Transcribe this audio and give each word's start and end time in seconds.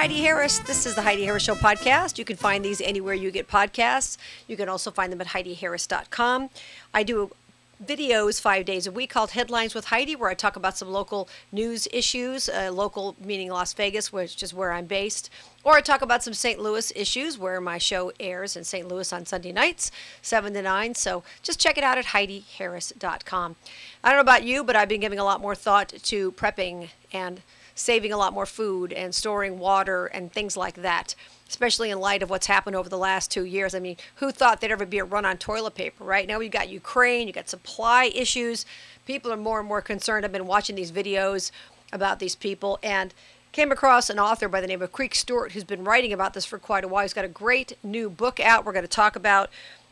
Heidi 0.00 0.22
Harris. 0.22 0.60
This 0.60 0.86
is 0.86 0.94
the 0.94 1.02
Heidi 1.02 1.26
Harris 1.26 1.42
Show 1.42 1.54
podcast. 1.54 2.16
You 2.16 2.24
can 2.24 2.38
find 2.38 2.64
these 2.64 2.80
anywhere 2.80 3.12
you 3.12 3.30
get 3.30 3.48
podcasts. 3.48 4.16
You 4.48 4.56
can 4.56 4.66
also 4.66 4.90
find 4.90 5.12
them 5.12 5.20
at 5.20 5.26
HeidiHarris.com. 5.26 6.48
I 6.94 7.02
do 7.02 7.32
videos 7.84 8.40
five 8.40 8.64
days 8.64 8.86
a 8.86 8.90
week 8.90 9.10
called 9.10 9.32
Headlines 9.32 9.74
with 9.74 9.84
Heidi, 9.84 10.16
where 10.16 10.30
I 10.30 10.34
talk 10.34 10.56
about 10.56 10.78
some 10.78 10.90
local 10.90 11.28
news 11.52 11.86
issues, 11.92 12.48
uh, 12.48 12.70
local 12.72 13.14
meaning 13.22 13.50
Las 13.50 13.74
Vegas, 13.74 14.10
which 14.10 14.42
is 14.42 14.54
where 14.54 14.72
I'm 14.72 14.86
based. 14.86 15.28
Or 15.64 15.74
I 15.74 15.82
talk 15.82 16.00
about 16.00 16.22
some 16.22 16.32
St. 16.32 16.58
Louis 16.58 16.90
issues, 16.96 17.36
where 17.36 17.60
my 17.60 17.76
show 17.76 18.10
airs 18.18 18.56
in 18.56 18.64
St. 18.64 18.88
Louis 18.88 19.12
on 19.12 19.26
Sunday 19.26 19.52
nights, 19.52 19.90
7 20.22 20.54
to 20.54 20.62
9. 20.62 20.94
So 20.94 21.24
just 21.42 21.60
check 21.60 21.76
it 21.76 21.84
out 21.84 21.98
at 21.98 22.06
HeidiHarris.com. 22.06 23.56
I 24.02 24.08
don't 24.08 24.16
know 24.16 24.22
about 24.22 24.44
you, 24.44 24.64
but 24.64 24.76
I've 24.76 24.88
been 24.88 25.02
giving 25.02 25.18
a 25.18 25.24
lot 25.24 25.42
more 25.42 25.54
thought 25.54 25.88
to 26.04 26.32
prepping 26.32 26.88
and 27.12 27.42
saving 27.80 28.12
a 28.12 28.16
lot 28.16 28.32
more 28.32 28.46
food 28.46 28.92
and 28.92 29.14
storing 29.14 29.58
water 29.58 30.06
and 30.06 30.32
things 30.32 30.56
like 30.56 30.76
that 30.76 31.14
especially 31.50 31.90
in 31.90 31.98
light 31.98 32.22
of 32.22 32.30
what's 32.30 32.46
happened 32.46 32.76
over 32.76 32.88
the 32.88 32.96
last 32.96 33.28
two 33.28 33.44
years. 33.44 33.74
I 33.74 33.80
mean, 33.80 33.96
who 34.14 34.30
thought 34.30 34.60
there'd 34.60 34.70
ever 34.70 34.86
be 34.86 35.00
a 35.00 35.04
run 35.04 35.26
on 35.26 35.36
toilet 35.36 35.74
paper, 35.74 36.04
right? 36.04 36.26
Now 36.26 36.38
we've 36.38 36.50
got 36.50 36.68
Ukraine, 36.68 37.26
you've 37.26 37.34
got 37.34 37.48
supply 37.48 38.04
issues. 38.14 38.64
People 39.04 39.32
are 39.32 39.36
more 39.36 39.58
and 39.58 39.66
more 39.66 39.82
concerned. 39.82 40.24
I've 40.24 40.30
been 40.30 40.46
watching 40.46 40.76
these 40.76 40.92
videos 40.92 41.50
about 41.92 42.20
these 42.20 42.36
people 42.36 42.78
and 42.84 43.12
came 43.50 43.72
across 43.72 44.08
an 44.08 44.20
author 44.20 44.48
by 44.48 44.60
the 44.60 44.68
name 44.68 44.80
of 44.80 44.92
Creek 44.92 45.12
Stewart 45.12 45.50
who's 45.52 45.64
been 45.64 45.82
writing 45.82 46.12
about 46.12 46.34
this 46.34 46.44
for 46.44 46.56
quite 46.56 46.84
a 46.84 46.88
while. 46.88 47.02
He's 47.02 47.12
got 47.12 47.24
a 47.24 47.28
great 47.28 47.76
new 47.82 48.08
book 48.08 48.38
out 48.38 48.64
we're 48.64 48.72
going 48.72 48.84
to 48.84 48.88
talk 48.88 49.16
about. 49.16 49.50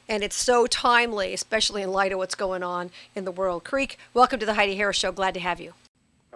And 0.09 0.23
it's 0.23 0.37
so 0.37 0.69
timely, 0.69 1.35
especially 1.35 1.83
in 1.83 1.91
light 1.91 2.13
of 2.13 2.19
what's 2.19 2.37
going 2.37 2.63
on 2.63 2.91
in 3.17 3.25
the 3.25 3.33
world. 3.33 3.65
Creek, 3.65 3.99
welcome 4.15 4.39
to 4.39 4.47
the 4.47 4.55
Heidi 4.55 4.77
Harris 4.77 4.97
Show. 4.97 5.11
Glad 5.11 5.35
to 5.35 5.41
have 5.41 5.61
you. 5.61 5.75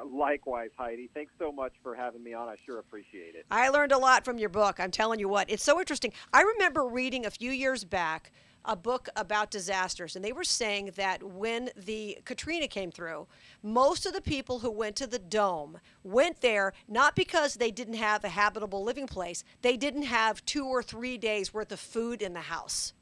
Likewise, 0.04 0.70
Heidi. 0.76 1.10
Thanks 1.14 1.32
so 1.38 1.52
much 1.52 1.72
for 1.82 1.94
having 1.94 2.22
me 2.22 2.34
on. 2.34 2.48
I 2.48 2.56
sure 2.64 2.78
appreciate 2.78 3.34
it. 3.34 3.46
I 3.50 3.68
learned 3.68 3.92
a 3.92 3.98
lot 3.98 4.24
from 4.24 4.38
your 4.38 4.48
book. 4.48 4.80
I'm 4.80 4.90
telling 4.90 5.20
you 5.20 5.28
what, 5.28 5.50
it's 5.50 5.62
so 5.62 5.78
interesting. 5.78 6.12
I 6.32 6.42
remember 6.42 6.84
reading 6.84 7.26
a 7.26 7.30
few 7.30 7.50
years 7.50 7.84
back 7.84 8.32
a 8.64 8.76
book 8.76 9.08
about 9.16 9.50
disasters, 9.50 10.14
and 10.14 10.24
they 10.24 10.32
were 10.32 10.44
saying 10.44 10.92
that 10.96 11.22
when 11.22 11.70
the 11.76 12.18
Katrina 12.24 12.68
came 12.68 12.92
through, 12.92 13.26
most 13.62 14.06
of 14.06 14.12
the 14.12 14.20
people 14.20 14.60
who 14.60 14.70
went 14.70 14.96
to 14.96 15.06
the 15.06 15.18
dome 15.18 15.78
went 16.04 16.40
there 16.40 16.72
not 16.86 17.16
because 17.16 17.54
they 17.54 17.70
didn't 17.70 17.94
have 17.94 18.24
a 18.24 18.28
habitable 18.28 18.84
living 18.84 19.06
place, 19.06 19.42
they 19.62 19.76
didn't 19.76 20.04
have 20.04 20.44
two 20.44 20.66
or 20.66 20.82
three 20.82 21.18
days 21.18 21.52
worth 21.52 21.72
of 21.72 21.80
food 21.80 22.22
in 22.22 22.34
the 22.34 22.40
house. 22.40 22.92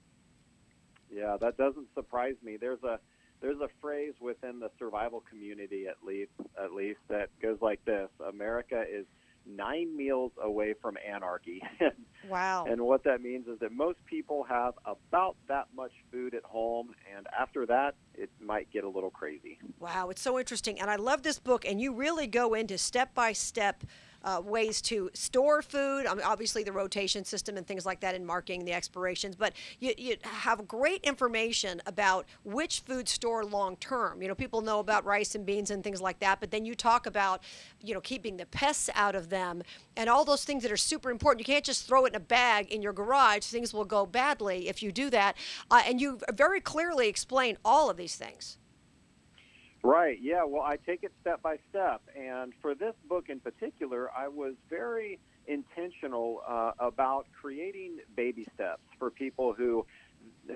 Yeah, 1.13 1.37
that 1.41 1.57
doesn't 1.57 1.89
surprise 1.95 2.37
me. 2.43 2.57
There's 2.57 2.83
a 2.83 3.01
there's 3.41 3.61
a 3.61 3.69
phrase 3.81 4.15
within 4.21 4.61
the 4.61 4.71
survival 4.79 5.23
community 5.29 5.87
at 5.89 5.97
least 6.07 6.33
at 6.63 6.73
least 6.73 7.01
that 7.09 7.29
goes 7.41 7.59
like 7.61 7.85
this 7.85 8.09
america 8.29 8.85
is 8.91 9.07
nine 9.47 9.97
meals 9.97 10.33
away 10.43 10.75
from 10.81 10.97
anarchy. 11.07 11.63
Wow. 12.29 12.67
And 12.69 12.83
what 12.83 13.03
that 13.05 13.23
means 13.23 13.49
is 13.49 13.59
that 13.61 13.73
most 13.73 13.99
people 14.05 14.45
have 14.45 14.75
about 14.85 15.37
that 15.49 15.69
much 15.75 15.91
food 16.13 16.35
at 16.35 16.45
home 16.45 16.95
and 17.17 17.27
after 17.37 17.65
that 17.67 17.95
it 18.15 18.31
might 18.39 18.71
get 18.71 18.85
a 18.85 18.89
little 18.89 19.11
crazy. 19.11 19.59
Wow 19.81 20.11
it's 20.11 20.21
so 20.21 20.39
interesting 20.39 20.79
and 20.79 20.91
i 20.91 20.97
love 20.97 21.23
this 21.23 21.39
book 21.39 21.65
and 21.65 21.81
you 21.81 21.95
really 21.95 22.27
go 22.27 22.53
into 22.53 22.77
step 22.77 23.15
by 23.15 23.33
step 23.33 23.85
uh, 24.25 24.41
ways 24.45 24.81
to 24.83 25.11
store 25.15 25.63
food. 25.63 26.07
I 26.07 26.15
mean, 26.15 26.25
obviously, 26.25 26.63
the 26.63 26.73
rotation 26.73 27.25
system 27.25 27.57
and 27.57 27.67
things 27.67 27.87
like 27.87 28.01
that, 28.01 28.15
and 28.15 28.27
marking 28.27 28.65
the 28.65 28.73
expirations. 28.73 29.37
But 29.37 29.55
you, 29.79 29.95
you 29.97 30.17
have 30.23 30.67
great 30.69 31.03
information 31.05 31.81
about 31.87 32.27
which 32.45 32.81
foods 32.81 33.13
store 33.13 33.45
long 33.45 33.77
term. 33.77 34.23
You 34.23 34.29
know, 34.29 34.35
people 34.35 34.61
know 34.61 34.79
about 34.79 35.05
rice 35.05 35.35
and 35.35 35.45
beans 35.47 35.71
and 35.71 35.83
things 35.83 36.01
like 36.01 36.21
that, 36.21 36.41
but 36.41 36.51
then 36.51 36.65
you 36.65 36.75
talk 36.75 37.07
about, 37.07 37.43
you 37.83 37.95
know, 37.95 38.01
keeping 38.01 38.37
the 38.37 38.47
pests 38.47 38.91
out 38.95 39.15
of 39.15 39.31
them 39.31 39.63
and 39.97 40.09
all 40.09 40.25
those 40.25 40.45
things 40.45 40.63
that 40.63 40.73
are 40.73 40.77
super 40.77 41.11
important. 41.11 41.47
You 41.47 41.53
can't 41.53 41.65
just 41.65 41.87
throw 41.87 42.05
it 42.05 42.11
in 42.11 42.17
a 42.17 42.21
bag 42.21 42.71
in 42.71 42.83
your 42.83 42.93
garage; 42.93 43.45
things 43.45 43.73
will 43.73 43.85
go 43.85 44.07
badly 44.07 44.69
if 44.69 44.83
you 44.83 44.93
do 44.93 45.11
that. 45.11 45.37
Uh, 45.71 45.83
and 45.87 46.01
you 46.01 46.19
very 46.33 46.61
clearly 46.61 47.09
explain 47.09 47.57
all 47.65 47.91
of 47.91 47.97
these 47.97 48.17
things. 48.17 48.59
Right. 49.83 50.19
Yeah. 50.21 50.45
Well, 50.45 50.63
I 50.63 50.77
take 50.77 51.05
it 51.05 51.13
step 51.23 51.41
by 51.43 51.57
step, 51.71 52.03
and 52.15 52.53
for 52.61 52.75
this 52.75 52.95
book 53.09 53.31
in 53.31 53.41
particular, 53.41 54.11
I 54.17 54.29
was 54.29 54.55
very 54.69 55.19
intentional 55.47 56.43
uh, 56.47 56.73
about 56.79 57.27
creating 57.41 57.99
baby 58.15 58.47
steps 58.55 58.83
for 58.99 59.11
people 59.11 59.55
who 59.55 59.87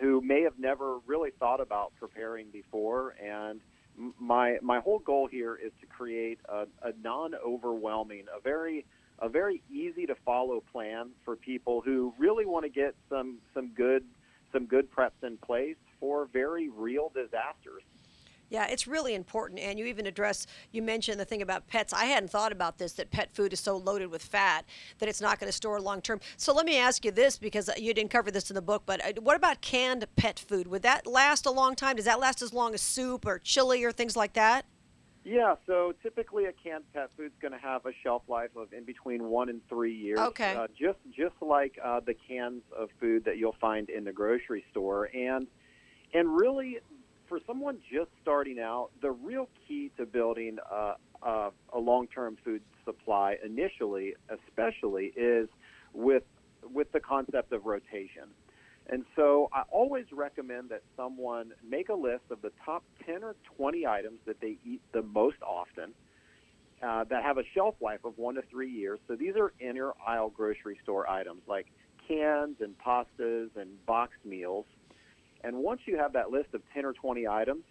who 0.01 0.21
may 0.21 0.43
have 0.43 0.59
never 0.59 0.99
really 1.07 1.31
thought 1.39 1.61
about 1.61 1.93
preparing 1.99 2.49
before. 2.51 3.15
And 3.23 3.61
my 4.21 4.59
my 4.61 4.81
whole 4.81 4.99
goal 4.99 5.27
here 5.27 5.57
is 5.57 5.73
to 5.81 5.87
create 5.87 6.39
a, 6.49 6.67
a 6.83 6.93
non-overwhelming, 7.03 8.25
a 8.37 8.41
very 8.41 8.85
a 9.21 9.29
very 9.31 9.63
easy 9.73 10.05
to 10.05 10.15
follow 10.27 10.63
plan 10.71 11.11
for 11.25 11.35
people 11.35 11.81
who 11.81 12.13
really 12.19 12.45
want 12.45 12.65
to 12.65 12.71
get 12.71 12.95
some 13.09 13.39
some 13.55 13.69
good 13.69 14.05
some 14.53 14.67
good 14.67 14.93
preps 14.93 15.23
in 15.23 15.39
place 15.39 15.77
for 15.99 16.27
very 16.27 16.69
real 16.69 17.11
disasters. 17.15 17.83
Yeah, 18.55 18.69
it's 18.69 18.87
really 18.87 19.17
important. 19.17 19.59
And 19.59 19.81
you 19.81 19.87
even 19.87 20.07
address, 20.07 20.47
you 20.71 20.81
mentioned 20.81 21.19
the 21.19 21.25
thing 21.25 21.43
about 21.43 21.67
pets. 21.67 21.93
I 21.93 22.05
hadn't 22.05 22.31
thought 22.31 22.53
about 22.53 22.79
this 22.79 22.93
that 22.93 23.11
pet 23.11 23.33
food 23.35 23.53
is 23.53 23.59
so 23.59 23.77
loaded 23.77 24.13
with 24.13 24.23
fat 24.23 24.65
that 25.01 25.09
it's 25.09 25.21
not 25.21 25.41
going 25.41 25.49
to 25.49 25.53
store 25.53 25.81
long 25.81 26.01
term. 26.01 26.21
So 26.37 26.55
let 26.55 26.65
me 26.65 26.79
ask 26.79 27.05
you 27.05 27.11
this 27.11 27.37
because 27.37 27.69
you 27.77 27.93
didn't 27.93 28.13
cover 28.13 28.31
this 28.31 28.51
in 28.51 28.55
the 28.55 28.63
book, 28.63 28.85
but 28.87 29.05
uh, 29.05 29.21
what 29.21 29.35
about 29.35 29.61
canned 29.61 30.07
pet 30.15 30.39
food? 30.39 30.69
Would 30.69 30.83
that 30.83 31.05
last 31.05 31.47
a 31.47 31.51
long 31.51 31.75
time? 31.75 31.97
Does 31.97 32.05
that 32.05 32.21
last 32.21 32.43
as 32.43 32.53
long 32.55 32.75
as 32.75 32.81
soup 32.81 33.27
or 33.27 33.41
chili 33.41 33.83
or 33.83 33.91
things 33.91 34.15
like 34.15 34.35
that? 34.35 34.67
Yeah, 35.25 35.57
so 35.67 35.93
typically 36.01 36.45
a 36.45 36.53
canned 36.53 36.85
pet 36.93 37.11
food 37.17 37.33
is 37.33 37.39
going 37.43 37.55
to 37.55 37.59
have 37.59 37.87
a 37.87 37.93
shelf 38.05 38.23
life 38.29 38.51
of 38.55 38.73
in 38.73 38.85
between 38.85 39.25
one 39.25 39.49
and 39.49 39.67
three 39.69 39.97
years. 39.97 40.21
Okay. 40.21 40.55
Uh, 40.55 40.69
just 40.79 40.99
just 41.11 41.35
like 41.41 41.77
uh, 41.83 41.99
the 42.07 42.15
cans 42.15 42.63
of 42.79 42.89
food 43.01 43.25
that 43.25 43.37
you'll 43.37 43.57
find 43.61 43.91
in 43.91 44.05
the 44.05 44.13
grocery 44.13 44.65
store, 44.71 45.11
and 45.13 45.49
and 46.13 46.37
really 46.37 46.79
for 47.29 47.41
someone 47.47 47.79
just 47.91 48.11
starting 48.23 48.59
out, 48.59 48.91
the 49.03 49.11
real 49.11 49.49
key 49.67 49.91
to 49.97 50.07
building 50.07 50.59
a, 50.71 50.95
a, 51.23 51.79
long-term 51.79 52.37
food 52.45 52.63
supply 52.85 53.37
initially, 53.45 54.15
especially, 54.29 55.13
is 55.17 55.49
with 55.93 56.23
with 56.73 56.91
the 56.93 57.01
concept 57.01 57.53
of 57.53 57.67
rotation. 57.67 58.25
And 58.89 59.05
so 59.17 59.51
I 59.53 59.63
always 59.71 60.07
recommend 60.13 60.71
that 60.71 60.83
someone 60.97 61.53
make 61.67 61.89
a 61.91 61.95
list 61.95 62.25
of 62.31 62.41
the 62.43 62.53
top 62.65 62.83
10 63.07 63.23
or 63.23 63.35
20 63.57 63.87
items 63.87 64.19
that 64.27 64.41
they 64.41 64.57
eat 64.65 64.81
the 64.93 65.03
most 65.03 65.37
often 65.43 65.93
uh, 66.83 67.05
that 67.05 67.23
have 67.23 67.39
a 67.39 67.45
shelf 67.55 67.75
life 67.81 68.01
of 68.05 68.19
one 68.19 68.35
to 68.35 68.43
three 68.51 68.71
years. 68.71 68.99
So 69.09 69.15
these 69.15 69.35
are 69.37 69.53
inner 69.59 69.93
aisle 70.07 70.31
grocery 70.31 70.79
store 70.83 71.09
items 71.09 71.43
like 71.47 71.67
cans 72.07 72.57
and 72.61 72.75
pastas 72.79 73.49
and 73.57 73.85
boxed 73.87 74.25
meals. 74.25 74.67
And 75.45 75.59
once 75.59 75.83
you 75.85 75.99
have 75.99 76.15
that 76.15 76.31
list 76.31 76.55
of 76.55 76.63
10 76.73 76.87
or 76.87 76.95
20 76.95 77.29
items, 77.29 77.65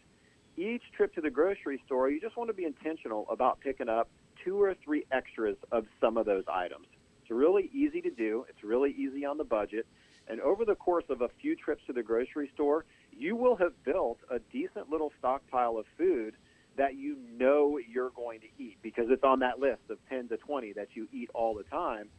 each 0.55 0.83
trip 0.95 1.13
to 1.15 1.21
the 1.21 1.31
grocery 1.31 1.81
store, 1.85 2.09
you 2.09 2.21
just 2.21 2.37
want 2.37 2.49
to 2.49 2.53
be 2.53 2.65
intentional 2.65 3.25
about 3.29 3.59
picking 3.59 3.89
up 3.89 4.07
two 4.45 4.61
or 4.61 4.75
three 4.75 5.05
extras 5.11 5.57
of 5.71 5.87
some 5.99 6.15
of 6.15 6.27
those 6.27 6.43
items. 6.47 6.85
It's 7.21 7.31
really 7.31 7.71
easy 7.73 7.99
to 8.01 8.11
do, 8.11 8.45
it's 8.47 8.63
really 8.63 8.91
easy 8.91 9.25
on 9.25 9.37
the 9.37 9.43
budget. 9.43 9.87
And 10.27 10.39
over 10.39 10.63
the 10.63 10.75
course 10.75 11.05
of 11.09 11.21
a 11.21 11.29
few 11.41 11.55
trips 11.55 11.81
to 11.87 11.93
the 11.93 12.03
grocery 12.03 12.49
store, 12.53 12.85
you 13.11 13.35
will 13.35 13.55
have 13.55 13.71
built 13.83 14.19
a 14.29 14.39
decent 14.51 14.89
little 14.89 15.11
stockpile 15.17 15.77
of 15.77 15.85
food 15.97 16.35
that 16.77 16.95
you 16.95 17.17
know 17.37 17.79
you're 17.91 18.11
going 18.11 18.39
to 18.41 18.47
eat 18.57 18.77
because 18.81 19.05
it's 19.09 19.23
on 19.23 19.39
that 19.39 19.59
list 19.59 19.81
of 19.89 19.97
10 20.09 20.29
to 20.29 20.37
20 20.37 20.73
that 20.73 20.89
you 20.93 21.07
eat 21.11 21.29
all 21.33 21.55
the 21.55 21.63
time. 21.63 22.09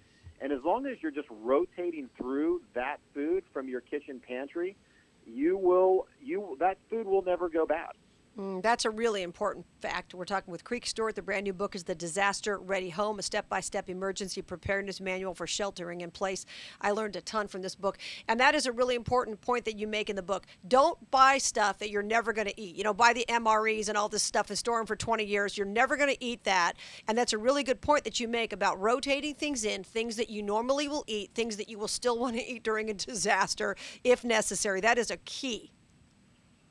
And 0.41 0.53
as 0.53 0.63
long 0.65 0.87
as 0.87 0.97
you're 1.01 1.13
just 1.13 1.29
rotating 1.31 2.11
through 2.19 2.63
that 2.75 2.99
food 3.15 3.45
from 3.53 3.69
your 3.69 3.81
kitchen 3.81 4.21
pantry, 4.21 4.77
you 5.27 5.57
will 5.57 6.07
you 6.21 6.57
that 6.61 6.79
food 6.91 7.07
will 7.07 7.23
never 7.23 7.49
go 7.49 7.67
bad. 7.67 7.93
Mm, 8.39 8.63
that's 8.63 8.85
a 8.85 8.91
really 8.91 9.23
important 9.23 9.65
fact. 9.81 10.13
We're 10.13 10.25
talking 10.25 10.51
with 10.51 10.65
Creek 10.65 10.87
Stewart. 10.87 11.15
The 11.15 11.23
brand 11.23 11.45
new 11.45 11.53
book 11.53 11.77
is 11.77 11.85
The 11.85 11.95
Disaster 11.95 12.59
Ready 12.59 12.91
Home, 12.91 13.21
a 13.21 13.23
step 13.23 13.49
by 13.49 13.61
step 13.61 13.89
emergency 13.89 14.43
preparedness 14.43 15.01
manual 15.01 15.35
for 15.35 15.47
sheltering 15.47 16.01
in 16.01 16.11
place. 16.11 16.45
I 16.81 16.91
learned 16.91 17.15
a 17.15 17.21
ton 17.21 17.47
from 17.47 17.63
this 17.63 17.77
book. 17.77 17.97
And 18.27 18.41
that 18.41 18.57
is 18.57 18.67
a 18.67 18.73
really 18.73 18.97
important 18.97 19.41
point 19.41 19.65
that 19.67 19.79
you 19.79 19.87
make 19.87 20.11
in 20.11 20.17
the 20.17 20.23
book. 20.23 20.47
Don't 20.67 20.99
buy 21.13 21.39
stuff 21.39 21.79
that 21.79 21.91
you're 21.91 22.03
never 22.03 22.33
going 22.33 22.49
to 22.49 22.61
eat. 22.61 22.75
You 22.75 22.83
know, 22.83 22.93
buy 22.93 23.13
the 23.13 23.25
MREs 23.29 23.89
and 23.89 23.97
all 23.97 24.09
this 24.09 24.25
stuff 24.25 24.49
and 24.51 24.59
store 24.59 24.79
them 24.79 24.87
for 24.87 24.97
20 24.97 25.25
years. 25.25 25.57
You're 25.57 25.67
never 25.67 25.97
going 25.97 26.13
to 26.13 26.25
eat 26.25 26.43
that. 26.43 26.73
And 27.07 27.17
that's 27.17 27.33
a 27.33 27.39
really 27.39 27.63
good 27.63 27.81
point 27.81 28.03
that 28.03 28.19
you 28.19 28.27
make 28.27 28.53
about 28.53 28.81
rotating 28.81 29.35
things 29.35 29.65
in, 29.65 29.85
things 29.85 30.17
that 30.17 30.29
you 30.29 30.43
normally 30.43 30.89
will 30.89 31.05
eat, 31.07 31.31
things 31.35 31.57
that 31.59 31.69
you 31.69 31.79
will 31.79 31.87
still 31.87 32.19
want 32.25 32.35
to 32.35 32.45
eat 32.45 32.65
during 32.65 32.91
a 32.91 32.95
disaster 32.95 33.77
if 34.03 34.25
necessary. 34.25 34.81
That 34.81 34.99
is 34.99 35.13
a 35.13 35.19
key 35.19 35.74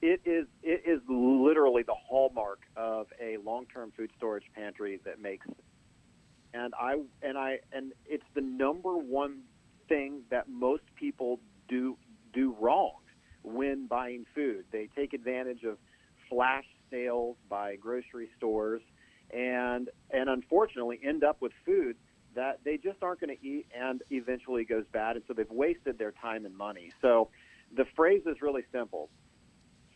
it 0.03 0.19
is 0.25 0.45
it 0.61 0.83
is 0.85 0.99
literally 1.07 1.81
the 1.81 1.95
hallmark 1.95 2.59
of 2.75 3.07
a 3.21 3.37
long-term 3.37 3.93
food 3.95 4.11
storage 4.17 4.43
pantry 4.53 4.99
that 5.05 5.21
makes 5.21 5.47
and 6.53 6.73
I 6.77 6.97
and 7.21 7.37
I 7.37 7.59
and 7.71 7.93
it's 8.05 8.25
the 8.35 8.41
number 8.41 8.97
one 8.97 9.43
thing 9.87 10.23
that 10.29 10.49
most 10.49 10.83
people 10.95 11.39
do 11.69 11.97
do 12.33 12.53
wrong 12.59 12.95
when 13.43 13.87
buying 13.87 14.25
food. 14.35 14.65
They 14.73 14.89
take 14.93 15.13
advantage 15.13 15.63
of 15.63 15.77
flash 16.29 16.65
sales 16.91 17.37
by 17.49 17.77
grocery 17.77 18.29
stores 18.35 18.81
and 19.33 19.89
and 20.11 20.29
unfortunately 20.29 20.99
end 21.01 21.23
up 21.23 21.41
with 21.41 21.53
food 21.65 21.95
that 22.35 22.59
they 22.65 22.75
just 22.75 23.01
aren't 23.01 23.21
going 23.21 23.37
to 23.37 23.47
eat 23.47 23.67
and 23.73 24.01
eventually 24.09 24.65
goes 24.65 24.85
bad. 24.91 25.15
And 25.15 25.23
so 25.29 25.33
they've 25.33 25.49
wasted 25.49 25.97
their 25.97 26.11
time 26.11 26.45
and 26.45 26.57
money. 26.57 26.91
So 27.01 27.29
the 27.73 27.85
phrase 27.95 28.23
is 28.25 28.41
really 28.41 28.63
simple 28.69 29.09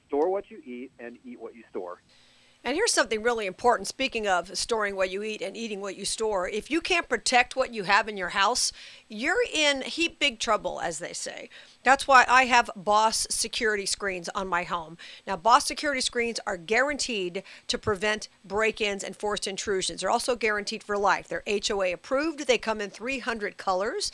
store 0.08 0.30
what 0.30 0.50
you 0.50 0.62
eat 0.66 0.92
and 1.00 1.18
eat 1.24 1.40
what 1.40 1.56
you 1.56 1.64
store. 1.70 2.02
And 2.64 2.76
here's 2.76 2.92
something 2.92 3.24
really 3.24 3.46
important. 3.46 3.88
Speaking 3.88 4.28
of 4.28 4.58
storing 4.58 4.96
what 4.96 5.10
you 5.10 5.24
eat 5.24 5.42
and 5.42 5.56
eating 5.56 5.80
what 5.80 5.96
you 5.96 6.04
store, 6.04 6.50
if 6.50 6.70
you 6.70 6.82
can't 6.82 7.08
protect 7.08 7.56
what 7.56 7.74
you 7.74 7.84
have 7.84 8.10
in 8.10 8.18
your 8.18 8.30
house, 8.30 8.74
you're 9.08 9.44
in 9.54 9.84
heap 9.84 10.20
big 10.20 10.40
trouble, 10.40 10.82
as 10.82 11.00
they 11.00 11.14
say. 11.14 11.50
That's 11.84 12.08
why 12.08 12.26
I 12.28 12.44
have 12.46 12.70
Boss 12.76 13.26
security 13.30 13.86
screens 13.86 14.28
on 14.36 14.50
my 14.50 14.64
home. 14.64 14.98
Now, 15.26 15.38
Boss 15.38 15.66
security 15.66 16.02
screens 16.02 16.42
are 16.46 16.58
guaranteed 16.58 17.44
to 17.68 17.78
prevent 17.78 18.28
break 18.44 18.82
ins 18.82 19.04
and 19.04 19.16
forced 19.16 19.48
intrusions. 19.48 20.02
They're 20.02 20.10
also 20.10 20.36
guaranteed 20.36 20.84
for 20.84 20.98
life. 20.98 21.30
They're 21.30 21.44
HOA 21.48 21.94
approved, 21.94 22.48
they 22.48 22.58
come 22.58 22.82
in 22.82 22.90
300 22.90 23.56
colors. 23.56 24.12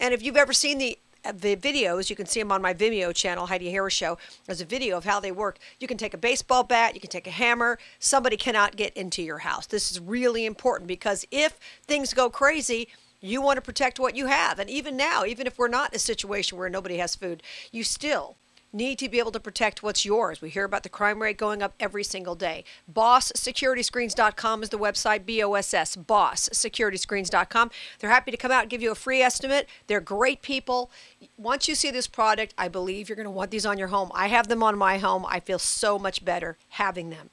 And 0.00 0.12
if 0.12 0.22
you've 0.22 0.36
ever 0.36 0.52
seen 0.52 0.78
the 0.78 0.98
the 1.32 1.56
videos, 1.56 2.10
you 2.10 2.16
can 2.16 2.26
see 2.26 2.40
them 2.40 2.52
on 2.52 2.60
my 2.60 2.74
Vimeo 2.74 3.14
channel, 3.14 3.46
Heidi 3.46 3.70
Harris 3.70 3.94
Show. 3.94 4.18
There's 4.46 4.60
a 4.60 4.66
video 4.66 4.96
of 4.96 5.04
how 5.04 5.20
they 5.20 5.32
work. 5.32 5.58
You 5.80 5.88
can 5.88 5.96
take 5.96 6.14
a 6.14 6.18
baseball 6.18 6.64
bat, 6.64 6.94
you 6.94 7.00
can 7.00 7.10
take 7.10 7.26
a 7.26 7.30
hammer. 7.30 7.78
Somebody 7.98 8.36
cannot 8.36 8.76
get 8.76 8.96
into 8.96 9.22
your 9.22 9.38
house. 9.38 9.66
This 9.66 9.90
is 9.90 10.00
really 10.00 10.44
important 10.44 10.88
because 10.88 11.26
if 11.30 11.58
things 11.86 12.12
go 12.12 12.28
crazy, 12.28 12.88
you 13.20 13.40
want 13.40 13.56
to 13.56 13.62
protect 13.62 13.98
what 13.98 14.16
you 14.16 14.26
have. 14.26 14.58
And 14.58 14.68
even 14.68 14.96
now, 14.96 15.24
even 15.24 15.46
if 15.46 15.58
we're 15.58 15.68
not 15.68 15.92
in 15.92 15.96
a 15.96 16.00
situation 16.00 16.58
where 16.58 16.68
nobody 16.68 16.98
has 16.98 17.16
food, 17.16 17.42
you 17.72 17.82
still 17.82 18.36
need 18.74 18.98
to 18.98 19.08
be 19.08 19.18
able 19.18 19.32
to 19.32 19.40
protect 19.40 19.82
what's 19.82 20.04
yours. 20.04 20.42
We 20.42 20.50
hear 20.50 20.64
about 20.64 20.82
the 20.82 20.88
crime 20.88 21.22
rate 21.22 21.38
going 21.38 21.62
up 21.62 21.74
every 21.78 22.04
single 22.04 22.34
day. 22.34 22.64
BossSecurityScreens.com 22.92 24.62
is 24.62 24.68
the 24.68 24.78
website, 24.78 25.24
B 25.24 25.42
O 25.42 25.54
S 25.54 25.72
S, 25.72 25.96
BossSecurityScreens.com. 25.96 27.70
They're 27.98 28.10
happy 28.10 28.30
to 28.30 28.36
come 28.36 28.50
out 28.50 28.62
and 28.62 28.70
give 28.70 28.82
you 28.82 28.90
a 28.90 28.96
free 28.96 29.22
estimate. 29.22 29.68
They're 29.86 30.00
great 30.00 30.42
people. 30.42 30.90
Once 31.36 31.68
you 31.68 31.74
see 31.74 31.90
this 31.90 32.06
product, 32.06 32.52
I 32.58 32.68
believe 32.68 33.08
you're 33.08 33.16
going 33.16 33.24
to 33.24 33.30
want 33.30 33.50
these 33.50 33.64
on 33.64 33.78
your 33.78 33.88
home. 33.88 34.10
I 34.14 34.28
have 34.28 34.48
them 34.48 34.62
on 34.62 34.76
my 34.76 34.98
home. 34.98 35.24
I 35.28 35.40
feel 35.40 35.58
so 35.58 35.98
much 35.98 36.24
better 36.24 36.58
having 36.70 37.10
them 37.10 37.30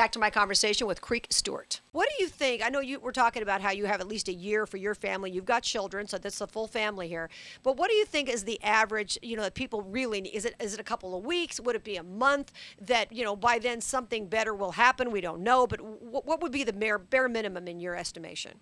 back 0.00 0.12
to 0.12 0.18
my 0.18 0.30
conversation 0.30 0.86
with 0.86 1.02
Creek 1.02 1.26
Stewart. 1.28 1.82
What 1.92 2.08
do 2.08 2.24
you 2.24 2.30
think? 2.30 2.64
I 2.64 2.70
know 2.70 2.80
you 2.80 2.98
were 3.00 3.12
talking 3.12 3.42
about 3.42 3.60
how 3.60 3.70
you 3.70 3.84
have 3.84 4.00
at 4.00 4.08
least 4.08 4.28
a 4.28 4.32
year 4.32 4.64
for 4.64 4.78
your 4.78 4.94
family. 4.94 5.30
You've 5.30 5.44
got 5.44 5.62
children, 5.62 6.06
so 6.06 6.16
that's 6.16 6.40
a 6.40 6.46
full 6.46 6.66
family 6.66 7.06
here. 7.06 7.28
But 7.62 7.76
what 7.76 7.90
do 7.90 7.96
you 7.96 8.06
think 8.06 8.30
is 8.30 8.44
the 8.44 8.58
average? 8.62 9.18
You 9.20 9.36
know, 9.36 9.42
that 9.42 9.52
people 9.52 9.82
really 9.82 10.22
need? 10.22 10.30
Is 10.30 10.46
it 10.46 10.54
is 10.58 10.72
it 10.72 10.80
a 10.80 10.82
couple 10.82 11.14
of 11.14 11.26
weeks? 11.26 11.60
Would 11.60 11.76
it 11.76 11.84
be 11.84 11.96
a 11.96 12.02
month? 12.02 12.50
That 12.80 13.12
you 13.12 13.24
know 13.24 13.36
by 13.36 13.58
then 13.58 13.82
something 13.82 14.26
better 14.26 14.54
will 14.54 14.72
happen. 14.72 15.10
We 15.10 15.20
don't 15.20 15.42
know, 15.42 15.66
but 15.66 15.82
what, 15.82 16.24
what 16.24 16.40
would 16.40 16.50
be 16.50 16.64
the 16.64 16.72
bare, 16.72 16.98
bare 16.98 17.28
minimum 17.28 17.68
in 17.68 17.78
your 17.78 17.94
estimation? 17.94 18.52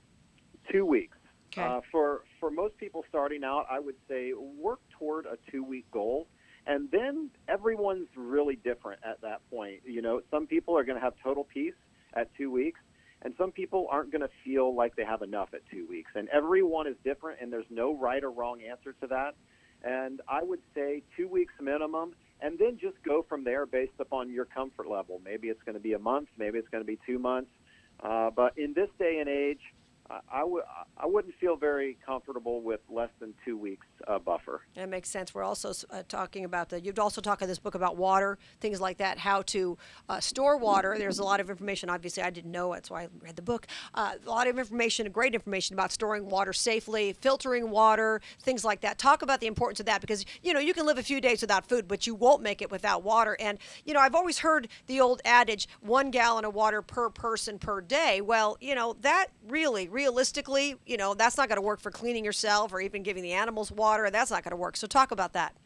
Two 0.72 0.84
weeks. 0.84 1.18
Okay. 1.52 1.62
Uh, 1.62 1.82
for 1.92 2.24
for 2.40 2.50
most 2.50 2.76
people 2.78 3.04
starting 3.08 3.44
out, 3.44 3.64
I 3.70 3.78
would 3.78 3.96
say 4.08 4.32
work 4.32 4.80
toward 4.98 5.26
a 5.26 5.38
two 5.52 5.62
week 5.62 5.88
goal 5.92 6.26
and 6.68 6.90
then 6.90 7.30
everyone's 7.48 8.08
really 8.14 8.56
different 8.56 9.00
at 9.02 9.20
that 9.22 9.40
point. 9.50 9.80
You 9.86 10.02
know, 10.02 10.20
some 10.30 10.46
people 10.46 10.76
are 10.76 10.84
going 10.84 10.96
to 10.96 11.02
have 11.02 11.14
total 11.24 11.42
peace 11.42 11.74
at 12.12 12.28
two 12.36 12.50
weeks, 12.50 12.78
and 13.22 13.34
some 13.38 13.50
people 13.50 13.88
aren't 13.90 14.12
going 14.12 14.20
to 14.20 14.30
feel 14.44 14.76
like 14.76 14.94
they 14.94 15.04
have 15.04 15.22
enough 15.22 15.48
at 15.54 15.62
two 15.70 15.86
weeks. 15.88 16.10
And 16.14 16.28
everyone 16.28 16.86
is 16.86 16.96
different, 17.02 17.40
and 17.40 17.50
there's 17.50 17.66
no 17.70 17.96
right 17.96 18.22
or 18.22 18.30
wrong 18.30 18.60
answer 18.62 18.94
to 19.00 19.06
that. 19.08 19.34
And 19.82 20.20
I 20.28 20.42
would 20.42 20.60
say 20.74 21.02
two 21.16 21.26
weeks 21.26 21.54
minimum, 21.58 22.14
and 22.40 22.58
then 22.58 22.78
just 22.78 22.96
go 23.02 23.24
from 23.26 23.44
there 23.44 23.64
based 23.64 23.98
upon 23.98 24.30
your 24.30 24.44
comfort 24.44 24.90
level. 24.90 25.22
Maybe 25.24 25.48
it's 25.48 25.62
going 25.62 25.74
to 25.74 25.80
be 25.80 25.94
a 25.94 25.98
month, 25.98 26.28
maybe 26.36 26.58
it's 26.58 26.68
going 26.68 26.84
to 26.84 26.86
be 26.86 26.98
two 27.06 27.18
months. 27.18 27.50
Uh, 28.00 28.30
but 28.30 28.56
in 28.58 28.74
this 28.74 28.90
day 28.98 29.18
and 29.20 29.28
age, 29.28 29.60
I 30.10 30.42
would 30.42 30.62
I 30.96 31.06
wouldn't 31.06 31.34
feel 31.34 31.56
very 31.56 31.98
comfortable 32.04 32.62
with 32.62 32.80
less 32.88 33.10
than 33.20 33.34
two 33.44 33.58
weeks 33.58 33.86
uh, 34.06 34.18
buffer. 34.18 34.62
That 34.74 34.88
makes 34.88 35.10
sense. 35.10 35.34
We're 35.34 35.42
also 35.42 35.72
uh, 35.90 36.02
talking 36.08 36.44
about 36.44 36.70
the. 36.70 36.80
You've 36.80 36.98
also 36.98 37.20
talked 37.20 37.42
in 37.42 37.48
this 37.48 37.58
book 37.58 37.74
about 37.74 37.96
water, 37.96 38.38
things 38.60 38.80
like 38.80 38.96
that, 38.98 39.18
how 39.18 39.42
to 39.42 39.76
uh, 40.08 40.20
store 40.20 40.56
water. 40.56 40.94
There's 40.96 41.18
a 41.18 41.24
lot 41.24 41.40
of 41.40 41.50
information. 41.50 41.90
Obviously, 41.90 42.22
I 42.22 42.30
didn't 42.30 42.50
know 42.50 42.72
it, 42.72 42.86
so 42.86 42.94
I 42.94 43.08
read 43.20 43.36
the 43.36 43.42
book. 43.42 43.66
Uh, 43.94 44.14
a 44.24 44.28
lot 44.28 44.46
of 44.46 44.58
information, 44.58 45.10
great 45.10 45.34
information 45.34 45.74
about 45.74 45.92
storing 45.92 46.28
water 46.28 46.54
safely, 46.54 47.12
filtering 47.12 47.70
water, 47.70 48.22
things 48.40 48.64
like 48.64 48.80
that. 48.80 48.98
Talk 48.98 49.20
about 49.20 49.40
the 49.40 49.46
importance 49.46 49.80
of 49.80 49.86
that 49.86 50.00
because 50.00 50.24
you 50.42 50.54
know 50.54 50.60
you 50.60 50.72
can 50.72 50.86
live 50.86 50.96
a 50.96 51.02
few 51.02 51.20
days 51.20 51.42
without 51.42 51.68
food, 51.68 51.86
but 51.86 52.06
you 52.06 52.14
won't 52.14 52.42
make 52.42 52.62
it 52.62 52.70
without 52.70 53.02
water. 53.02 53.36
And 53.38 53.58
you 53.84 53.92
know 53.92 54.00
I've 54.00 54.14
always 54.14 54.38
heard 54.38 54.68
the 54.86 55.00
old 55.00 55.20
adage, 55.26 55.68
one 55.80 56.10
gallon 56.10 56.46
of 56.46 56.54
water 56.54 56.80
per 56.80 57.10
person 57.10 57.58
per 57.58 57.82
day. 57.82 58.22
Well, 58.22 58.56
you 58.60 58.74
know 58.74 58.96
that 59.02 59.26
really 59.46 59.88
realistically, 59.98 60.76
you 60.86 60.96
know, 60.96 61.12
that's 61.12 61.36
not 61.36 61.48
going 61.48 61.56
to 61.56 61.62
work 61.62 61.80
for 61.80 61.90
cleaning 61.90 62.24
yourself 62.24 62.72
or 62.72 62.80
even 62.80 63.02
giving 63.02 63.24
the 63.24 63.32
animals 63.32 63.72
water. 63.72 64.08
That's 64.10 64.30
not 64.30 64.44
going 64.44 64.52
to 64.52 64.56
work. 64.56 64.76
So 64.76 64.86
talk 64.86 65.10
about 65.10 65.32
that. 65.32 65.56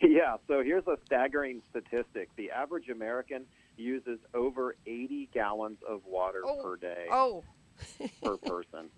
Yeah, 0.00 0.36
so 0.46 0.62
here's 0.62 0.86
a 0.86 0.96
staggering 1.04 1.62
statistic. 1.68 2.28
The 2.36 2.52
average 2.52 2.88
American 2.88 3.44
uses 3.76 4.20
over 4.34 4.76
80 4.86 5.30
gallons 5.34 5.78
of 5.88 6.02
water 6.06 6.42
oh. 6.44 6.62
per 6.62 6.76
day. 6.76 7.06
Oh. 7.10 7.42
per 8.22 8.36
person. 8.36 8.88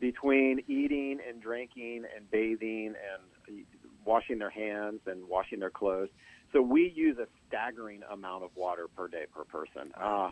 Between 0.00 0.60
eating 0.68 1.18
and 1.28 1.42
drinking 1.42 2.04
and 2.16 2.30
bathing 2.30 2.94
and 2.96 3.64
washing 4.06 4.38
their 4.38 4.50
hands 4.50 5.00
and 5.06 5.28
washing 5.28 5.60
their 5.60 5.70
clothes. 5.70 6.08
So 6.54 6.62
we 6.62 6.90
use 6.96 7.18
a 7.18 7.26
staggering 7.46 8.00
amount 8.10 8.42
of 8.42 8.50
water 8.56 8.86
per 8.96 9.06
day 9.08 9.24
per 9.34 9.44
person. 9.44 9.92
Uh, 10.00 10.30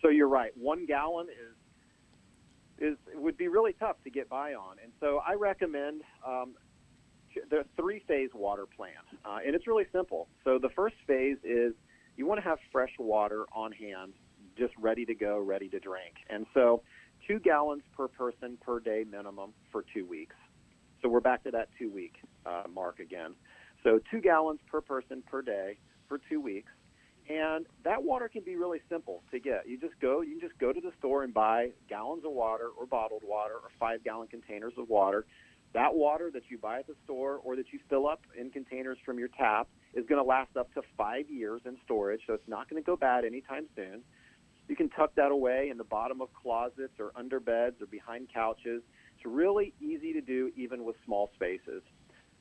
so 0.00 0.08
you're 0.08 0.28
right. 0.28 0.52
One 0.56 0.86
gallon 0.86 1.26
is 1.28 1.56
is 1.56 1.61
would 3.32 3.38
be 3.38 3.48
really 3.48 3.72
tough 3.72 3.96
to 4.04 4.10
get 4.10 4.28
by 4.28 4.52
on. 4.52 4.76
And 4.82 4.92
so 5.00 5.22
I 5.26 5.32
recommend 5.36 6.02
um, 6.26 6.52
the 7.48 7.64
three 7.78 8.02
phase 8.06 8.28
water 8.34 8.66
plan, 8.66 8.90
uh, 9.24 9.38
and 9.44 9.54
it's 9.54 9.66
really 9.66 9.86
simple. 9.90 10.28
So 10.44 10.58
the 10.58 10.68
first 10.68 10.96
phase 11.06 11.38
is 11.42 11.72
you 12.18 12.26
want 12.26 12.42
to 12.42 12.46
have 12.46 12.58
fresh 12.70 12.92
water 12.98 13.46
on 13.54 13.72
hand, 13.72 14.12
just 14.58 14.74
ready 14.78 15.06
to 15.06 15.14
go, 15.14 15.38
ready 15.38 15.70
to 15.70 15.80
drink. 15.80 16.16
And 16.28 16.44
so 16.52 16.82
two 17.26 17.38
gallons 17.38 17.84
per 17.96 18.06
person 18.06 18.58
per 18.60 18.80
day 18.80 19.06
minimum 19.10 19.54
for 19.70 19.82
two 19.94 20.04
weeks. 20.04 20.36
So 21.00 21.08
we're 21.08 21.20
back 21.20 21.42
to 21.44 21.50
that 21.52 21.70
two 21.78 21.90
week 21.90 22.16
uh, 22.44 22.64
mark 22.70 22.98
again. 22.98 23.32
So 23.82 23.98
two 24.10 24.20
gallons 24.20 24.60
per 24.70 24.82
person 24.82 25.22
per 25.26 25.40
day 25.40 25.78
for 26.06 26.20
two 26.28 26.40
weeks. 26.42 26.70
And 27.32 27.64
that 27.84 28.02
water 28.02 28.28
can 28.28 28.42
be 28.42 28.56
really 28.56 28.80
simple 28.90 29.22
to 29.30 29.40
get. 29.40 29.66
You 29.66 29.78
just 29.78 29.98
go, 30.00 30.20
you 30.20 30.38
can 30.38 30.48
just 30.48 30.58
go 30.58 30.70
to 30.70 30.80
the 30.80 30.92
store 30.98 31.22
and 31.22 31.32
buy 31.32 31.70
gallons 31.88 32.24
of 32.26 32.32
water 32.32 32.68
or 32.78 32.84
bottled 32.84 33.22
water 33.24 33.54
or 33.54 33.70
five 33.80 34.04
gallon 34.04 34.28
containers 34.28 34.74
of 34.76 34.90
water. 34.90 35.24
That 35.72 35.94
water 35.94 36.30
that 36.34 36.42
you 36.50 36.58
buy 36.58 36.80
at 36.80 36.86
the 36.86 36.94
store 37.04 37.40
or 37.42 37.56
that 37.56 37.72
you 37.72 37.78
fill 37.88 38.06
up 38.06 38.20
in 38.38 38.50
containers 38.50 38.98
from 39.06 39.18
your 39.18 39.28
tap 39.28 39.68
is 39.94 40.04
going 40.06 40.22
to 40.22 40.28
last 40.28 40.58
up 40.58 40.74
to 40.74 40.82
five 40.98 41.30
years 41.30 41.62
in 41.64 41.78
storage, 41.86 42.20
so 42.26 42.34
it's 42.34 42.48
not 42.48 42.68
going 42.68 42.82
to 42.82 42.84
go 42.84 42.96
bad 42.96 43.24
anytime 43.24 43.64
soon. 43.74 44.02
You 44.68 44.76
can 44.76 44.90
tuck 44.90 45.14
that 45.14 45.30
away 45.30 45.70
in 45.70 45.78
the 45.78 45.84
bottom 45.84 46.20
of 46.20 46.28
closets 46.34 47.00
or 47.00 47.12
under 47.16 47.40
beds 47.40 47.76
or 47.80 47.86
behind 47.86 48.28
couches. 48.32 48.82
It's 49.16 49.24
really 49.24 49.72
easy 49.80 50.12
to 50.12 50.20
do 50.20 50.50
even 50.54 50.84
with 50.84 50.96
small 51.06 51.30
spaces. 51.34 51.82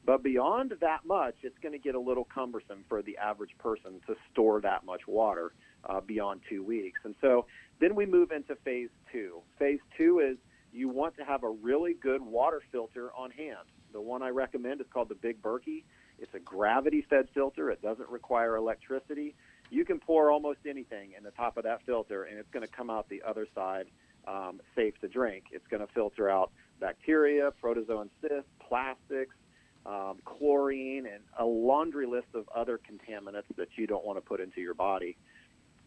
But 0.06 0.24
beyond 0.24 0.74
that 0.82 1.06
much, 1.06 1.36
it's 1.44 1.58
going 1.60 1.74
to 1.74 1.80
get 1.80 1.96
a 1.96 2.00
little 2.00 2.28
cumbersome 2.34 2.84
for 2.90 3.02
the 3.02 3.18
average 3.18 3.56
person 3.60 4.02
to 4.08 4.16
store 4.32 4.60
that 4.62 4.84
much 4.84 5.08
water 5.08 5.54
uh, 5.88 6.02
beyond 6.02 6.42
two 6.50 6.64
weeks. 6.64 7.00
And 7.04 7.16
so 7.22 7.46
then 7.80 7.96
we 7.96 8.06
move 8.06 8.32
into 8.32 8.56
phase 8.64 8.90
two. 9.12 9.42
Phase 9.60 9.80
two 9.98 10.20
is 10.20 10.38
you 10.74 10.90
want 10.90 11.16
to 11.18 11.24
have 11.24 11.44
a 11.44 11.50
really 11.50 11.94
good 11.94 12.22
water 12.22 12.62
filter 12.72 13.12
on 13.16 13.30
hand. 13.32 13.68
The 13.94 14.02
one 14.02 14.24
I 14.24 14.30
recommend 14.30 14.82
is 14.82 14.88
called 14.92 15.10
the 15.10 15.16
Big 15.16 15.42
Berkey. 15.42 15.84
It's 16.18 16.34
a 16.34 16.40
gravity 16.40 17.06
fed 17.10 17.28
filter, 17.34 17.72
it 17.72 17.82
doesn't 17.82 18.10
require 18.10 18.56
electricity. 18.56 19.36
You 19.72 19.86
can 19.86 20.00
pour 20.00 20.30
almost 20.30 20.60
anything 20.68 21.14
in 21.18 21.24
the 21.24 21.32
top 21.32 21.58
of 21.58 21.64
that 21.64 21.82
filter, 21.86 22.24
and 22.24 22.38
it's 22.38 22.50
going 22.52 22.66
to 22.66 22.72
come 22.72 22.90
out 22.90 23.10
the 23.10 23.24
other 23.28 23.48
side 23.56 23.86
um, 24.28 24.62
safe 24.76 24.94
to 25.02 25.08
drink. 25.08 25.46
It's 25.52 25.66
going 25.68 25.86
to 25.86 25.92
filter 25.94 26.30
out 26.30 26.52
bacteria, 26.80 27.52
protozoan 27.64 28.10
cysts, 28.22 28.50
plastics, 28.68 29.36
um, 29.86 30.20
chlorine, 30.26 31.06
and 31.06 31.24
a 31.40 31.46
laundry 31.46 32.06
list 32.06 32.28
of 32.34 32.48
other 32.56 32.80
contaminants 32.80 33.56
that 33.58 33.70
you 33.76 33.88
don't 33.88 34.06
want 34.06 34.18
to 34.18 34.22
put 34.22 34.40
into 34.40 34.62
your 34.62 34.74
body. 34.74 35.18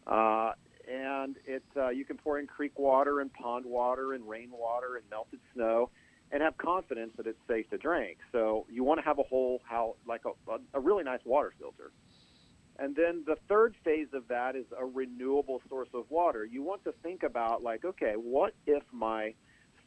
Uh, 0.05 0.51
and 0.87 1.35
it 1.45 1.63
uh, 1.75 1.89
you 1.89 2.05
can 2.05 2.17
pour 2.17 2.37
in 2.39 2.45
creek 2.45 2.77
water 2.77 3.21
and 3.21 3.33
pond 3.33 3.65
water 3.65 4.13
and 4.13 4.27
rainwater 4.27 4.97
and 4.97 5.05
melted 5.09 5.39
snow, 5.53 5.89
and 6.31 6.43
have 6.43 6.57
confidence 6.57 7.11
that 7.17 7.27
it's 7.27 7.39
safe 7.47 7.69
to 7.69 7.77
drink. 7.77 8.17
So 8.31 8.65
you 8.69 8.83
want 8.83 8.99
to 8.99 9.05
have 9.05 9.19
a 9.19 9.23
whole 9.23 9.61
how 9.67 9.95
like 10.07 10.21
a, 10.25 10.57
a 10.73 10.79
really 10.79 11.03
nice 11.03 11.21
water 11.25 11.53
filter. 11.59 11.91
And 12.77 12.95
then 12.95 13.23
the 13.25 13.37
third 13.47 13.73
phase 13.85 14.09
of 14.13 14.27
that 14.27 14.55
is 14.55 14.65
a 14.77 14.85
renewable 14.85 15.61
source 15.69 15.87
of 15.93 16.03
water. 16.09 16.43
You 16.43 16.61
want 16.61 16.83
to 16.83 16.93
think 17.03 17.23
about 17.23 17.63
like, 17.63 17.85
okay, 17.85 18.13
what 18.15 18.53
if 18.67 18.83
my 18.91 19.33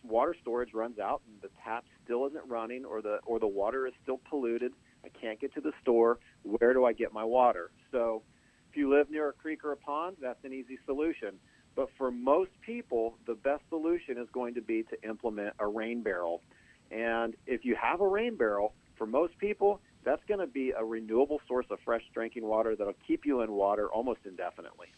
water 0.08 0.34
storage 0.40 0.74
runs 0.74 0.98
out 0.98 1.22
and 1.26 1.40
the 1.42 1.48
tap 1.64 1.84
still 2.04 2.26
isn't 2.26 2.44
running 2.48 2.84
or 2.84 3.02
the 3.02 3.18
or 3.26 3.38
the 3.38 3.46
water 3.46 3.86
is 3.86 3.92
still 4.02 4.20
polluted. 4.28 4.72
I 5.04 5.08
can't 5.08 5.40
get 5.40 5.54
to 5.54 5.60
the 5.60 5.72
store. 5.82 6.18
Where 6.42 6.72
do 6.72 6.84
I 6.84 6.92
get 6.92 7.12
my 7.12 7.24
water? 7.24 7.70
So 7.92 8.22
if 8.70 8.76
you 8.76 8.90
live 8.90 9.10
near 9.10 9.28
a 9.28 9.32
creek 9.32 9.64
or 9.64 9.72
a 9.72 9.76
pond, 9.76 10.16
that's 10.20 10.44
an 10.44 10.52
easy 10.52 10.78
solution. 10.86 11.34
But 11.74 11.88
for 11.96 12.10
most 12.10 12.50
people, 12.60 13.16
the 13.26 13.34
best 13.34 13.62
solution 13.68 14.18
is 14.18 14.26
going 14.32 14.54
to 14.54 14.60
be 14.60 14.82
to 14.84 15.08
implement 15.08 15.54
a 15.60 15.66
rain 15.66 16.02
barrel. 16.02 16.42
And 16.90 17.36
if 17.46 17.64
you 17.64 17.76
have 17.80 18.00
a 18.00 18.08
rain 18.08 18.36
barrel, 18.36 18.74
for 18.96 19.06
most 19.06 19.38
people, 19.38 19.80
that's 20.04 20.22
going 20.26 20.40
to 20.40 20.46
be 20.46 20.72
a 20.76 20.84
renewable 20.84 21.40
source 21.46 21.66
of 21.70 21.78
fresh 21.84 22.02
drinking 22.12 22.44
water 22.44 22.74
that'll 22.74 22.94
keep 23.06 23.24
you 23.24 23.42
in 23.42 23.52
water 23.52 23.88
almost 23.88 24.20
indefinitely. 24.24 24.88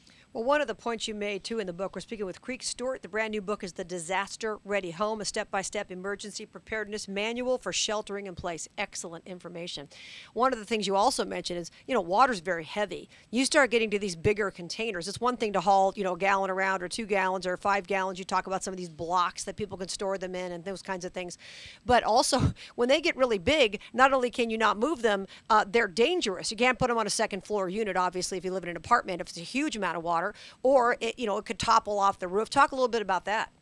Well, 0.40 0.46
one 0.46 0.62
of 0.62 0.68
the 0.68 0.74
points 0.74 1.06
you 1.06 1.14
made 1.14 1.44
too 1.44 1.58
in 1.58 1.66
the 1.66 1.72
book, 1.74 1.94
we're 1.94 2.00
speaking 2.00 2.24
with 2.24 2.40
Creek 2.40 2.62
Stewart. 2.62 3.02
The 3.02 3.10
brand 3.10 3.32
new 3.32 3.42
book 3.42 3.62
is 3.62 3.74
The 3.74 3.84
Disaster 3.84 4.58
Ready 4.64 4.90
Home, 4.92 5.20
a 5.20 5.26
step 5.26 5.50
by 5.50 5.60
step 5.60 5.90
emergency 5.90 6.46
preparedness 6.46 7.06
manual 7.08 7.58
for 7.58 7.74
sheltering 7.74 8.24
in 8.24 8.34
place. 8.34 8.66
Excellent 8.78 9.26
information. 9.26 9.90
One 10.32 10.54
of 10.54 10.58
the 10.58 10.64
things 10.64 10.86
you 10.86 10.96
also 10.96 11.26
mentioned 11.26 11.58
is, 11.58 11.70
you 11.86 11.92
know, 11.92 12.00
water's 12.00 12.40
very 12.40 12.64
heavy. 12.64 13.10
You 13.30 13.44
start 13.44 13.70
getting 13.70 13.90
to 13.90 13.98
these 13.98 14.16
bigger 14.16 14.50
containers. 14.50 15.08
It's 15.08 15.20
one 15.20 15.36
thing 15.36 15.52
to 15.52 15.60
haul, 15.60 15.92
you 15.94 16.04
know, 16.04 16.14
a 16.14 16.18
gallon 16.18 16.48
around 16.48 16.82
or 16.82 16.88
two 16.88 17.04
gallons 17.04 17.46
or 17.46 17.58
five 17.58 17.86
gallons. 17.86 18.18
You 18.18 18.24
talk 18.24 18.46
about 18.46 18.64
some 18.64 18.72
of 18.72 18.78
these 18.78 18.88
blocks 18.88 19.44
that 19.44 19.56
people 19.56 19.76
can 19.76 19.88
store 19.88 20.16
them 20.16 20.34
in 20.34 20.52
and 20.52 20.64
those 20.64 20.80
kinds 20.80 21.04
of 21.04 21.12
things. 21.12 21.36
But 21.84 22.02
also, 22.02 22.54
when 22.76 22.88
they 22.88 23.02
get 23.02 23.14
really 23.14 23.36
big, 23.36 23.78
not 23.92 24.14
only 24.14 24.30
can 24.30 24.48
you 24.48 24.56
not 24.56 24.78
move 24.78 25.02
them, 25.02 25.26
uh, 25.50 25.66
they're 25.68 25.86
dangerous. 25.86 26.50
You 26.50 26.56
can't 26.56 26.78
put 26.78 26.88
them 26.88 26.96
on 26.96 27.06
a 27.06 27.10
second 27.10 27.44
floor 27.44 27.68
unit, 27.68 27.98
obviously, 27.98 28.38
if 28.38 28.44
you 28.46 28.52
live 28.54 28.62
in 28.62 28.70
an 28.70 28.78
apartment, 28.78 29.20
if 29.20 29.28
it's 29.28 29.36
a 29.36 29.42
huge 29.42 29.76
amount 29.76 29.98
of 29.98 30.02
water 30.02 30.29
or 30.62 30.96
it, 31.00 31.18
you 31.18 31.26
know 31.26 31.38
it 31.38 31.44
could 31.44 31.58
topple 31.58 31.98
off 31.98 32.18
the 32.18 32.28
roof. 32.28 32.50
Talk 32.50 32.72
a 32.72 32.74
little 32.74 32.88
bit 32.88 33.02
about 33.02 33.24
that. 33.26 33.52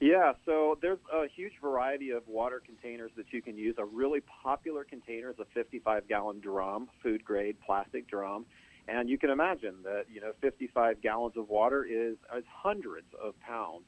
Yeah, 0.00 0.32
so 0.46 0.78
there's 0.80 0.98
a 1.12 1.26
huge 1.28 1.52
variety 1.60 2.10
of 2.10 2.26
water 2.26 2.62
containers 2.64 3.10
that 3.16 3.26
you 3.32 3.42
can 3.42 3.58
use. 3.58 3.74
A 3.76 3.84
really 3.84 4.20
popular 4.42 4.82
container 4.82 5.28
is 5.28 5.38
a 5.38 5.44
55 5.52 6.08
gallon 6.08 6.40
drum, 6.40 6.88
food 7.02 7.22
grade 7.22 7.56
plastic 7.64 8.08
drum. 8.08 8.46
And 8.88 9.10
you 9.10 9.18
can 9.18 9.28
imagine 9.28 9.74
that, 9.84 10.06
you 10.10 10.22
know, 10.22 10.32
55 10.40 11.02
gallons 11.02 11.36
of 11.36 11.50
water 11.50 11.84
is, 11.84 12.16
is 12.36 12.44
hundreds 12.50 13.08
of 13.22 13.38
pounds. 13.40 13.84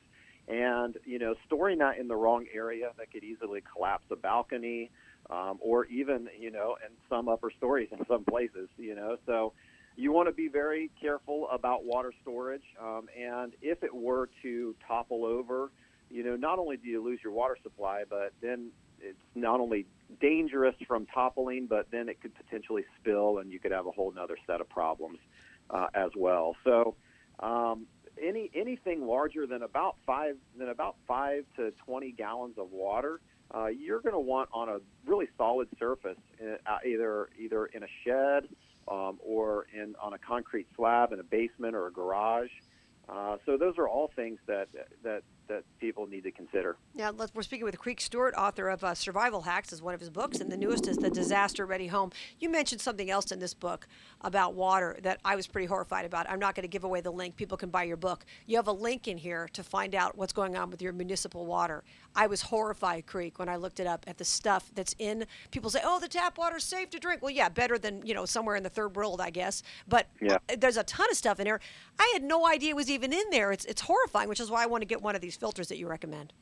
And, 0.48 0.98
you 1.06 1.18
know, 1.18 1.34
storing 1.46 1.78
that 1.78 1.96
in 1.96 2.08
the 2.08 2.16
wrong 2.16 2.44
area 2.52 2.90
that 2.98 3.10
could 3.10 3.24
easily 3.24 3.62
collapse 3.72 4.04
a 4.10 4.16
balcony 4.16 4.90
um, 5.30 5.58
or 5.60 5.86
even, 5.86 6.28
you 6.38 6.50
know, 6.50 6.76
in 6.84 6.92
some 7.08 7.28
upper 7.28 7.50
stories 7.56 7.88
in 7.90 8.04
some 8.06 8.24
places, 8.24 8.68
you 8.76 8.94
know. 8.94 9.16
So 9.24 9.54
you 9.96 10.12
want 10.12 10.28
to 10.28 10.32
be 10.32 10.48
very 10.48 10.90
careful 11.00 11.48
about 11.50 11.84
water 11.84 12.12
storage. 12.22 12.64
Um, 12.80 13.08
and 13.18 13.52
if 13.60 13.82
it 13.82 13.94
were 13.94 14.28
to 14.42 14.74
topple 14.86 15.24
over, 15.24 15.70
you 16.10 16.22
know, 16.22 16.36
not 16.36 16.58
only 16.58 16.76
do 16.76 16.88
you 16.88 17.02
lose 17.02 17.20
your 17.22 17.32
water 17.32 17.56
supply, 17.62 18.04
but 18.08 18.32
then 18.40 18.70
it's 19.00 19.18
not 19.34 19.60
only 19.60 19.86
dangerous 20.20 20.74
from 20.86 21.06
toppling, 21.06 21.66
but 21.66 21.90
then 21.90 22.08
it 22.08 22.20
could 22.20 22.34
potentially 22.34 22.84
spill, 23.00 23.38
and 23.38 23.50
you 23.50 23.58
could 23.58 23.72
have 23.72 23.86
a 23.86 23.90
whole 23.90 24.12
other 24.18 24.36
set 24.46 24.60
of 24.60 24.68
problems 24.68 25.18
uh, 25.70 25.88
as 25.94 26.10
well. 26.16 26.54
So, 26.64 26.94
um, 27.40 27.86
any 28.22 28.50
anything 28.54 29.06
larger 29.06 29.46
than 29.46 29.62
about 29.62 29.96
five 30.06 30.36
than 30.56 30.68
about 30.68 30.96
five 31.08 31.44
to 31.56 31.72
twenty 31.84 32.12
gallons 32.12 32.58
of 32.58 32.70
water, 32.70 33.20
uh, 33.54 33.66
you're 33.66 34.00
going 34.00 34.14
to 34.14 34.20
want 34.20 34.50
on 34.52 34.68
a 34.68 34.78
really 35.06 35.28
solid 35.38 35.68
surface, 35.78 36.18
uh, 36.40 36.78
either 36.86 37.30
either 37.38 37.66
in 37.66 37.82
a 37.82 37.88
shed 38.04 38.48
um, 38.88 39.18
or 39.24 39.66
in 39.72 39.94
on 40.00 40.12
a 40.12 40.18
concrete 40.18 40.66
slab 40.76 41.12
in 41.12 41.20
a 41.20 41.24
basement 41.24 41.74
or 41.74 41.86
a 41.86 41.92
garage. 41.92 42.50
Uh, 43.08 43.36
so 43.44 43.56
those 43.56 43.78
are 43.78 43.88
all 43.88 44.10
things 44.14 44.38
that 44.46 44.68
that 45.02 45.22
that 45.52 45.64
people 45.80 46.06
need 46.06 46.24
to 46.24 46.30
consider. 46.30 46.76
Yeah, 46.94 47.10
we're 47.34 47.42
speaking 47.42 47.64
with 47.64 47.78
Creek 47.78 48.00
Stewart, 48.00 48.34
author 48.36 48.68
of 48.68 48.82
uh, 48.82 48.94
Survival 48.94 49.42
Hacks, 49.42 49.72
is 49.72 49.82
one 49.82 49.92
of 49.92 50.00
his 50.00 50.08
books, 50.08 50.40
and 50.40 50.50
the 50.50 50.56
newest 50.56 50.88
is 50.88 50.96
The 50.96 51.10
Disaster 51.10 51.66
Ready 51.66 51.88
Home. 51.88 52.10
You 52.40 52.48
mentioned 52.48 52.80
something 52.80 53.10
else 53.10 53.30
in 53.32 53.38
this 53.38 53.52
book 53.52 53.86
about 54.22 54.54
water 54.54 54.98
that 55.02 55.20
I 55.24 55.36
was 55.36 55.46
pretty 55.46 55.66
horrified 55.66 56.06
about. 56.06 56.28
I'm 56.30 56.38
not 56.38 56.54
going 56.54 56.62
to 56.62 56.68
give 56.68 56.84
away 56.84 57.02
the 57.02 57.10
link. 57.10 57.36
People 57.36 57.58
can 57.58 57.68
buy 57.68 57.82
your 57.82 57.98
book. 57.98 58.24
You 58.46 58.56
have 58.56 58.68
a 58.68 58.72
link 58.72 59.08
in 59.08 59.18
here 59.18 59.48
to 59.52 59.62
find 59.62 59.94
out 59.94 60.16
what's 60.16 60.32
going 60.32 60.56
on 60.56 60.70
with 60.70 60.80
your 60.80 60.92
municipal 60.92 61.44
water. 61.44 61.84
I 62.14 62.26
was 62.26 62.42
horrified, 62.42 63.06
Creek, 63.06 63.38
when 63.38 63.48
I 63.48 63.56
looked 63.56 63.80
it 63.80 63.86
up 63.86 64.04
at 64.06 64.18
the 64.18 64.24
stuff 64.24 64.70
that's 64.74 64.94
in. 64.98 65.26
People 65.50 65.70
say, 65.70 65.80
"Oh, 65.84 65.98
the 65.98 66.08
tap 66.08 66.38
water's 66.38 66.64
safe 66.64 66.90
to 66.90 66.98
drink." 66.98 67.22
Well, 67.22 67.30
yeah, 67.30 67.48
better 67.48 67.78
than 67.78 68.04
you 68.06 68.14
know 68.14 68.24
somewhere 68.24 68.56
in 68.56 68.62
the 68.62 68.70
third 68.70 68.96
world, 68.96 69.20
I 69.20 69.30
guess. 69.30 69.62
But 69.88 70.08
yeah. 70.20 70.38
there's 70.58 70.76
a 70.76 70.84
ton 70.84 71.06
of 71.10 71.16
stuff 71.16 71.40
in 71.40 71.44
there. 71.44 71.60
I 71.98 72.10
had 72.12 72.22
no 72.22 72.46
idea 72.46 72.70
it 72.70 72.76
was 72.76 72.90
even 72.90 73.12
in 73.12 73.24
there. 73.30 73.52
It's 73.52 73.64
it's 73.64 73.82
horrifying, 73.82 74.28
which 74.28 74.40
is 74.40 74.50
why 74.50 74.62
I 74.62 74.66
want 74.66 74.82
to 74.82 74.86
get 74.86 75.02
one 75.02 75.14
of 75.14 75.20
these 75.20 75.36
filters 75.42 75.66
that 75.66 75.76
you 75.76 75.88
recommend. 75.88 76.32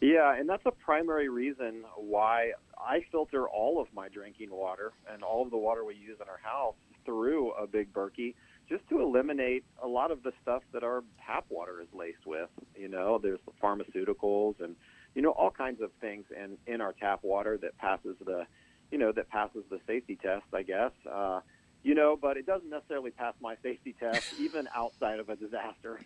Yeah, 0.00 0.34
and 0.34 0.48
that's 0.48 0.64
a 0.64 0.70
primary 0.70 1.28
reason 1.28 1.84
why 1.98 2.52
I 2.78 3.04
filter 3.12 3.46
all 3.46 3.78
of 3.78 3.88
my 3.94 4.08
drinking 4.08 4.50
water 4.50 4.92
and 5.12 5.22
all 5.22 5.42
of 5.42 5.50
the 5.50 5.58
water 5.58 5.84
we 5.84 5.96
use 5.96 6.16
in 6.18 6.26
our 6.26 6.40
house 6.42 6.76
through 7.04 7.52
a 7.52 7.66
big 7.66 7.92
Berkey 7.92 8.34
just 8.70 8.88
to 8.88 9.02
eliminate 9.02 9.64
a 9.82 9.86
lot 9.86 10.10
of 10.10 10.22
the 10.22 10.32
stuff 10.40 10.62
that 10.72 10.82
our 10.82 11.04
tap 11.26 11.44
water 11.50 11.82
is 11.82 11.88
laced 11.92 12.24
with. 12.24 12.48
You 12.74 12.88
know, 12.88 13.18
there's 13.18 13.40
the 13.44 13.52
pharmaceuticals 13.62 14.54
and 14.60 14.76
you 15.14 15.20
know 15.20 15.32
all 15.32 15.50
kinds 15.50 15.82
of 15.82 15.90
things 16.00 16.24
in 16.34 16.56
in 16.72 16.80
our 16.80 16.94
tap 16.94 17.20
water 17.22 17.58
that 17.58 17.76
passes 17.76 18.16
the 18.24 18.46
you 18.90 18.96
know 18.96 19.12
that 19.12 19.28
passes 19.28 19.64
the 19.68 19.78
safety 19.86 20.16
test, 20.22 20.46
I 20.54 20.62
guess. 20.62 20.92
Uh, 21.06 21.40
you 21.82 21.94
know, 21.94 22.16
but 22.16 22.38
it 22.38 22.46
doesn't 22.46 22.70
necessarily 22.70 23.10
pass 23.10 23.34
my 23.42 23.56
safety 23.62 23.94
test 24.00 24.32
even 24.40 24.68
outside 24.74 25.18
of 25.20 25.28
a 25.28 25.36
disaster. 25.36 26.00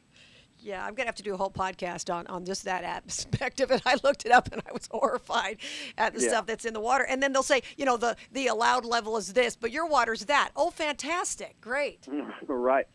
Yeah, 0.64 0.82
I'm 0.82 0.94
gonna 0.94 1.08
have 1.08 1.14
to 1.16 1.22
do 1.22 1.34
a 1.34 1.36
whole 1.36 1.50
podcast 1.50 2.12
on 2.12 2.26
on 2.28 2.46
just 2.46 2.64
that 2.64 2.84
aspect 3.06 3.60
of 3.60 3.70
it. 3.70 3.82
I 3.84 3.96
looked 4.02 4.24
it 4.24 4.32
up 4.32 4.50
and 4.50 4.62
I 4.66 4.72
was 4.72 4.86
horrified 4.90 5.58
at 5.98 6.14
the 6.14 6.22
yeah. 6.22 6.28
stuff 6.28 6.46
that's 6.46 6.64
in 6.64 6.72
the 6.72 6.80
water. 6.80 7.04
And 7.04 7.22
then 7.22 7.32
they'll 7.32 7.42
say, 7.42 7.62
you 7.76 7.84
know, 7.84 7.98
the 7.98 8.16
the 8.32 8.46
allowed 8.46 8.86
level 8.86 9.16
is 9.18 9.34
this, 9.34 9.56
but 9.56 9.70
your 9.70 9.86
water's 9.86 10.24
that. 10.24 10.50
Oh, 10.56 10.70
fantastic, 10.70 11.60
great. 11.60 12.08
right, 12.46 12.86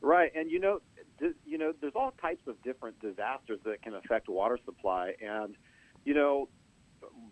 right. 0.00 0.32
And 0.34 0.50
you 0.50 0.58
know, 0.58 0.80
you 1.44 1.58
know, 1.58 1.74
there's 1.80 1.94
all 1.94 2.14
types 2.20 2.46
of 2.46 2.60
different 2.62 2.98
disasters 3.00 3.60
that 3.64 3.82
can 3.82 3.94
affect 3.94 4.28
water 4.28 4.58
supply, 4.64 5.12
and 5.20 5.54
you 6.04 6.14
know, 6.14 6.48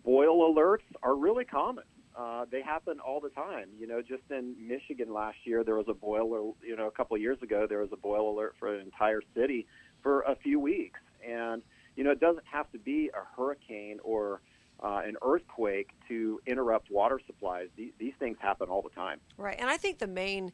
boil 0.03 0.53
alerts 0.53 0.85
are 1.01 1.15
really 1.15 1.45
common. 1.45 1.85
Uh, 2.15 2.45
they 2.49 2.63
happen 2.63 2.99
all 2.99 3.19
the 3.19 3.29
time. 3.29 3.69
You 3.77 3.85
know, 3.85 4.01
just 4.01 4.23
in 4.31 4.55
Michigan 4.59 5.13
last 5.13 5.37
year, 5.43 5.63
there 5.63 5.75
was 5.75 5.85
a 5.87 5.93
boil. 5.93 6.55
You 6.63 6.75
know, 6.75 6.87
a 6.87 6.91
couple 6.91 7.15
of 7.15 7.21
years 7.21 7.41
ago, 7.43 7.67
there 7.69 7.79
was 7.79 7.89
a 7.91 7.97
boil 7.97 8.31
alert 8.31 8.55
for 8.59 8.73
an 8.73 8.81
entire 8.81 9.21
city 9.35 9.67
for 10.07 10.21
a 10.21 10.37
few 10.37 10.57
weeks. 10.57 11.01
And 11.27 11.61
you 11.97 12.05
know, 12.05 12.11
it 12.11 12.21
doesn't 12.21 12.45
have 12.49 12.71
to 12.71 12.77
be 12.77 13.09
a 13.13 13.35
hurricane 13.35 13.99
or 14.05 14.39
uh, 14.81 15.01
an 15.05 15.17
earthquake 15.21 15.89
to 16.07 16.39
interrupt 16.47 16.89
water 16.89 17.19
supplies. 17.27 17.67
These, 17.75 17.91
these 17.99 18.13
things 18.17 18.37
happen 18.39 18.69
all 18.69 18.81
the 18.81 18.89
time. 18.91 19.19
Right, 19.37 19.57
and 19.59 19.69
I 19.69 19.75
think 19.75 19.99
the 19.99 20.07
main 20.07 20.53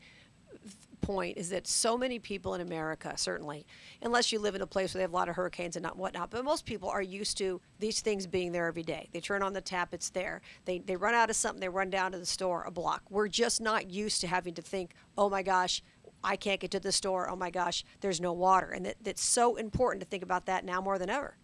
point 1.01 1.37
is 1.37 1.49
that 1.49 1.67
so 1.67 1.97
many 1.97 2.17
people 2.17 2.55
in 2.55 2.61
America, 2.61 3.13
certainly, 3.15 3.67
unless 4.01 4.31
you 4.31 4.39
live 4.39 4.55
in 4.55 4.61
a 4.61 4.65
place 4.65 4.93
where 4.93 4.99
they 4.99 5.03
have 5.03 5.11
a 5.11 5.15
lot 5.15 5.29
of 5.29 5.35
hurricanes 5.35 5.75
and 5.75 5.83
not 5.83 5.97
whatnot, 5.97 6.31
but 6.31 6.43
most 6.43 6.65
people 6.65 6.89
are 6.89 7.01
used 7.01 7.37
to 7.37 7.61
these 7.77 8.01
things 8.01 8.25
being 8.25 8.53
there 8.53 8.65
every 8.65 8.81
day. 8.83 9.07
They 9.11 9.19
turn 9.19 9.43
on 9.43 9.53
the 9.53 9.61
tap, 9.61 9.93
it's 9.93 10.09
there. 10.09 10.41
They, 10.65 10.79
they 10.79 10.95
run 10.95 11.13
out 11.13 11.29
of 11.29 11.35
something, 11.35 11.59
they 11.59 11.69
run 11.69 11.91
down 11.91 12.13
to 12.13 12.17
the 12.17 12.25
store, 12.25 12.63
a 12.63 12.71
block. 12.71 13.03
We're 13.11 13.27
just 13.27 13.61
not 13.61 13.91
used 13.91 14.21
to 14.21 14.27
having 14.27 14.55
to 14.55 14.63
think, 14.63 14.95
oh 15.15 15.29
my 15.29 15.43
gosh, 15.43 15.83
I 16.23 16.35
can't 16.35 16.59
get 16.59 16.71
to 16.71 16.79
the 16.79 16.91
store. 16.91 17.29
Oh 17.29 17.35
my 17.35 17.49
gosh, 17.49 17.83
there's 18.01 18.21
no 18.21 18.33
water. 18.33 18.69
And 18.69 18.85
that, 18.85 18.95
that's 19.01 19.23
so 19.23 19.55
important 19.55 20.01
to 20.03 20.07
think 20.07 20.23
about 20.23 20.45
that 20.45 20.63
now 20.65 20.81
more 20.81 20.97
than 20.97 21.09
ever. 21.09 21.37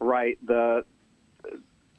Right. 0.00 0.38
The 0.44 0.84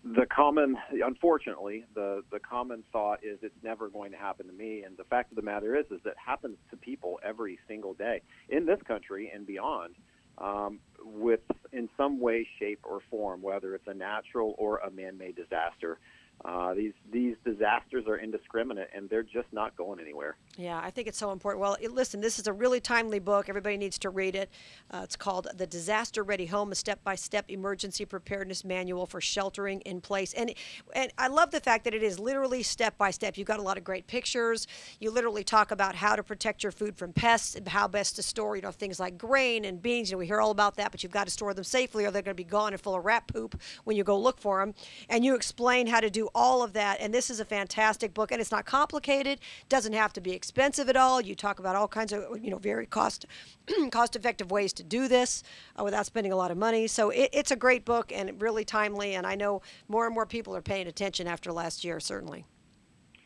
the 0.04 0.26
common, 0.26 0.76
unfortunately, 0.92 1.86
the, 1.96 2.24
the 2.30 2.40
common 2.40 2.84
thought 2.92 3.20
is 3.24 3.40
it's 3.42 3.56
never 3.64 3.88
going 3.88 4.12
to 4.12 4.18
happen 4.18 4.46
to 4.48 4.52
me. 4.52 4.84
And 4.84 4.98
the 4.98 5.06
fact 5.06 5.32
of 5.32 5.38
the 5.38 5.42
matter 5.42 5.78
is, 5.78 5.86
is 5.92 6.02
it 6.04 6.16
happens 6.24 6.58
to 6.72 6.78
people 6.78 7.22
every 7.24 7.58
single 7.70 7.94
day 7.94 8.22
in 8.50 8.66
this 8.66 8.82
country 8.86 9.32
and 9.34 9.48
beyond, 9.48 9.96
um, 10.40 10.80
with 11.02 11.40
in 11.72 11.88
some 11.96 12.20
way, 12.20 12.46
shape, 12.60 12.82
or 12.84 13.00
form, 13.10 13.42
whether 13.42 13.76
it's 13.76 13.88
a 13.88 13.94
natural 13.94 14.56
or 14.58 14.80
a 14.80 14.92
man-made 14.92 15.38
disaster. 15.38 16.00
Uh, 16.46 16.74
these 16.74 16.92
these 17.10 17.38
disasters 17.46 18.06
are 18.06 18.18
indiscriminate 18.18 18.90
and 18.94 19.10
they're 19.10 19.24
just 19.24 19.48
not 19.54 19.78
going 19.78 19.98
anywhere. 19.98 20.36
Yeah, 20.58 20.78
I 20.84 20.90
think 20.90 21.08
it's 21.08 21.18
so 21.18 21.32
important. 21.32 21.62
Well, 21.62 21.78
it, 21.80 21.94
listen, 21.94 22.20
this 22.20 22.38
is 22.38 22.48
a 22.48 22.54
really 22.54 22.82
timely 22.82 23.20
book. 23.20 23.48
Everybody 23.48 23.78
needs 23.78 23.98
to 24.00 24.10
read 24.10 24.36
it. 24.36 24.50
Uh, 24.92 25.02
it's 25.04 25.16
called 25.16 25.48
The 25.56 25.66
Disaster 25.66 26.22
Ready 26.22 26.48
Home: 26.48 26.74
A 26.74 26.76
Step-by-Step 26.76 27.46
Emergency 27.50 28.04
Preparedness 28.04 28.66
Manual 28.66 29.06
for 29.06 29.22
Sheltering 29.22 29.80
in 29.82 30.02
Place. 30.02 30.34
And 30.34 30.54
and 30.94 31.14
I 31.18 31.28
love 31.28 31.52
the 31.52 31.62
fact 31.62 31.86
that 31.86 31.94
it 31.94 32.04
is 32.04 32.20
literally 32.20 32.62
step 32.62 32.98
by 32.98 33.12
step. 33.12 33.38
You've 33.38 33.48
got 33.48 33.60
a 33.60 33.64
lot 33.64 33.78
of 33.78 33.86
great 33.86 34.08
pictures. 34.08 34.68
You 35.00 35.12
literally 35.12 35.46
talk 35.46 35.72
about 35.72 35.96
how 35.96 36.18
to 36.18 36.24
protect 36.24 36.62
your 36.62 36.74
food 36.74 36.98
from 36.98 37.14
pests, 37.14 37.56
and 37.56 37.66
how 37.70 37.88
best 37.88 38.18
to 38.18 38.24
store, 38.24 38.58
you 38.58 38.62
know, 38.62 38.72
things 38.72 39.00
like 39.00 39.18
grain 39.18 39.64
and 39.64 39.82
beans. 39.82 40.12
You 40.12 40.16
know, 40.16 40.20
we 40.20 40.28
hear 40.28 40.42
all 40.42 40.52
about 40.52 40.76
that, 40.76 40.92
but 40.92 41.04
you've 41.04 41.14
got 41.14 41.26
to 41.26 41.32
store 41.32 41.54
them 41.54 41.64
safely, 41.64 42.06
or 42.06 42.12
they're 42.12 42.22
going 42.22 42.36
to 42.36 42.44
be 42.44 42.44
gone 42.44 42.74
and 42.74 42.82
full 42.82 42.96
of 42.96 43.06
rat 43.06 43.28
poop 43.28 43.60
when 43.86 43.96
you 43.96 44.04
go 44.04 44.20
look 44.20 44.42
for 44.42 44.60
them. 44.60 44.74
And 45.08 45.24
you 45.24 45.36
explain 45.36 45.88
how 45.88 46.02
to 46.02 46.10
do 46.10 46.23
all 46.34 46.64
of 46.64 46.74
that. 46.74 47.00
And 47.00 47.14
this 47.14 47.30
is 47.30 47.40
a 47.40 47.46
fantastic 47.46 48.14
book, 48.14 48.32
and 48.32 48.40
it's 48.42 48.52
not 48.52 48.66
complicated. 48.66 49.40
Doesn't 49.70 49.94
have 49.94 50.14
to 50.14 50.22
be 50.22 50.32
expensive 50.32 50.90
at 50.90 50.96
all. 50.96 51.22
You 51.22 51.36
talk 51.36 51.60
about 51.60 51.76
all 51.76 51.88
kinds 51.88 52.14
of 52.14 52.24
you 52.42 52.52
know 52.52 52.58
very 52.58 52.86
cost 52.86 53.26
cost 53.92 54.16
effective 54.16 54.52
ways 54.52 54.74
to 54.74 54.84
do 54.84 55.08
this 55.08 55.44
uh, 55.80 55.84
without 55.84 56.06
spending 56.06 56.32
a 56.32 56.36
lot 56.36 56.52
of 56.52 56.58
money. 56.58 56.88
So 56.88 57.10
it, 57.10 57.30
it's 57.34 57.52
a 57.52 57.56
great 57.56 57.86
book 57.86 58.12
and 58.14 58.42
really 58.42 58.66
timely. 58.66 59.16
And 59.16 59.26
I 59.26 59.36
know 59.36 59.62
more 59.88 60.06
and 60.06 60.14
more 60.14 60.26
people 60.26 60.56
are 60.56 60.62
paying 60.62 60.88
attention 60.88 61.28
after 61.28 61.52
last 61.52 61.84
year, 61.84 62.00
certainly. 62.00 62.46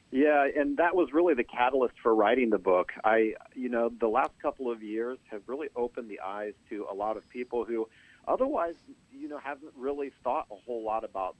Yeah, 0.09 0.47
and 0.55 0.77
that 0.77 0.95
was 0.95 1.11
really 1.11 1.33
the 1.33 1.43
catalyst 1.43 1.95
for 2.01 2.15
writing 2.15 2.49
the 2.49 2.57
book. 2.57 2.93
I, 3.03 3.33
you 3.53 3.67
know, 3.67 3.91
the 3.99 4.07
last 4.07 4.31
couple 4.41 4.71
of 4.71 4.81
years 4.81 5.17
have 5.29 5.41
really 5.47 5.67
opened 5.75 6.09
the 6.09 6.21
eyes 6.21 6.53
to 6.69 6.87
a 6.89 6.93
lot 6.93 7.17
of 7.17 7.27
people 7.29 7.65
who 7.65 7.89
otherwise, 8.25 8.75
you 9.11 9.27
know, 9.27 9.37
haven't 9.37 9.73
really 9.75 10.11
thought 10.23 10.47
a 10.49 10.55
whole 10.55 10.83
lot 10.83 11.03
about 11.03 11.35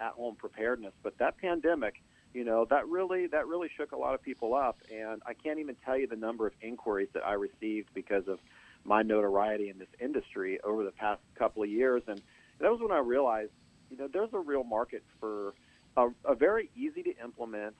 at-home 0.00 0.36
preparedness. 0.36 0.92
But 1.02 1.18
that 1.18 1.38
pandemic, 1.38 2.02
you 2.34 2.44
know, 2.44 2.66
that 2.70 2.86
really 2.88 3.26
that 3.28 3.46
really 3.46 3.68
shook 3.76 3.92
a 3.92 3.96
lot 3.96 4.14
of 4.14 4.22
people 4.22 4.54
up, 4.54 4.78
and 4.92 5.22
I 5.26 5.34
can't 5.34 5.58
even 5.58 5.76
tell 5.84 5.96
you 5.96 6.06
the 6.06 6.16
number 6.16 6.46
of 6.46 6.52
inquiries 6.60 7.08
that 7.14 7.26
I 7.26 7.34
received 7.34 7.88
because 7.94 8.28
of 8.28 8.38
my 8.84 9.02
notoriety 9.02 9.68
in 9.70 9.78
this 9.78 9.88
industry 10.00 10.60
over 10.62 10.84
the 10.84 10.92
past 10.92 11.20
couple 11.34 11.62
of 11.62 11.68
years, 11.68 12.02
and 12.06 12.20
that 12.60 12.70
was 12.70 12.80
when 12.80 12.92
I 12.92 12.98
realized, 12.98 13.52
you 13.90 13.96
know, 13.96 14.08
there's 14.12 14.32
a 14.32 14.38
real 14.38 14.64
market 14.64 15.02
for 15.20 15.54
a, 15.96 16.08
a 16.24 16.34
very 16.34 16.70
easy 16.76 17.02
to 17.02 17.14
implement 17.22 17.74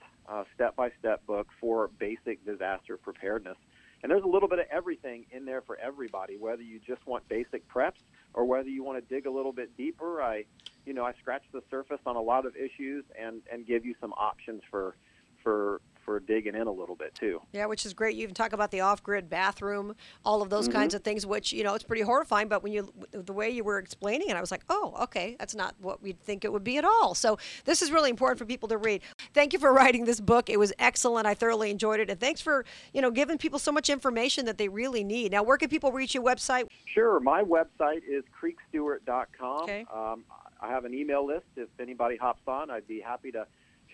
step 0.53 0.75
by 0.75 0.91
step 0.99 1.25
book 1.25 1.47
for 1.59 1.89
basic 1.99 2.45
disaster 2.45 2.97
preparedness. 2.97 3.57
And 4.01 4.09
there's 4.09 4.23
a 4.23 4.27
little 4.27 4.47
bit 4.47 4.59
of 4.59 4.65
everything 4.71 5.25
in 5.31 5.43
there 5.43 5.61
for 5.61 5.77
everybody, 5.77 6.37
whether 6.37 6.61
you 6.61 6.79
just 6.79 7.05
want 7.05 7.27
basic 7.27 7.67
preps 7.67 7.99
or 8.33 8.45
whether 8.45 8.69
you 8.69 8.83
want 8.83 8.97
to 8.97 9.13
dig 9.13 9.25
a 9.25 9.31
little 9.31 9.51
bit 9.51 9.75
deeper. 9.75 10.21
I, 10.21 10.45
you 10.85 10.93
know, 10.93 11.05
I 11.05 11.13
scratch 11.21 11.43
the 11.53 11.61
surface 11.69 11.99
on 12.05 12.15
a 12.15 12.21
lot 12.21 12.45
of 12.45 12.55
issues 12.55 13.05
and, 13.19 13.41
and 13.51 13.65
give 13.65 13.85
you 13.85 13.95
some 13.99 14.13
options 14.13 14.61
for, 14.69 14.95
for 15.43 15.81
for 16.09 16.19
digging 16.19 16.55
in 16.55 16.65
a 16.65 16.71
little 16.71 16.95
bit 16.95 17.13
too. 17.13 17.39
Yeah, 17.53 17.67
which 17.67 17.85
is 17.85 17.93
great. 17.93 18.15
You 18.15 18.23
even 18.23 18.33
talk 18.33 18.51
about 18.51 18.71
the 18.71 18.81
off-grid 18.81 19.29
bathroom, 19.29 19.93
all 20.25 20.41
of 20.41 20.49
those 20.49 20.67
mm-hmm. 20.67 20.79
kinds 20.79 20.95
of 20.95 21.03
things, 21.03 21.23
which 21.23 21.53
you 21.53 21.63
know 21.63 21.75
it's 21.75 21.83
pretty 21.83 22.01
horrifying. 22.01 22.47
But 22.47 22.63
when 22.63 22.73
you 22.73 22.91
the 23.11 23.31
way 23.31 23.51
you 23.51 23.63
were 23.63 23.77
explaining 23.77 24.29
it, 24.29 24.35
I 24.35 24.41
was 24.41 24.49
like, 24.49 24.63
oh, 24.71 24.95
okay, 25.03 25.35
that's 25.37 25.53
not 25.53 25.75
what 25.79 26.01
we'd 26.01 26.19
think 26.19 26.43
it 26.43 26.51
would 26.51 26.63
be 26.63 26.79
at 26.79 26.83
all. 26.83 27.13
So 27.13 27.37
this 27.65 27.83
is 27.83 27.91
really 27.91 28.09
important 28.09 28.39
for 28.39 28.45
people 28.45 28.67
to 28.69 28.77
read. 28.79 29.03
Thank 29.35 29.53
you 29.53 29.59
for 29.59 29.71
writing 29.79 30.05
this 30.05 30.19
book. 30.19 30.49
It 30.49 30.57
was 30.57 30.73
excellent. 30.79 31.27
I 31.27 31.35
thoroughly 31.35 31.69
enjoyed 31.69 31.99
it, 31.99 32.09
and 32.09 32.19
thanks 32.19 32.41
for 32.41 32.65
you 32.91 33.03
know 33.03 33.11
giving 33.11 33.37
people 33.37 33.59
so 33.59 33.71
much 33.71 33.87
information 33.87 34.45
that 34.45 34.57
they 34.57 34.67
really 34.67 35.03
need. 35.03 35.31
Now, 35.31 35.43
where 35.43 35.57
can 35.57 35.69
people 35.69 35.91
reach 35.91 36.15
your 36.15 36.23
website? 36.23 36.65
Sure, 36.85 37.19
my 37.19 37.43
website 37.43 38.01
is 38.09 38.23
creekstewart.com. 38.41 39.61
Okay. 39.61 39.85
Um, 39.93 40.23
I 40.59 40.69
have 40.69 40.85
an 40.85 40.95
email 40.95 41.23
list. 41.23 41.45
If 41.55 41.69
anybody 41.79 42.17
hops 42.17 42.41
on, 42.47 42.71
I'd 42.71 42.87
be 42.87 42.99
happy 42.99 43.31
to 43.33 43.45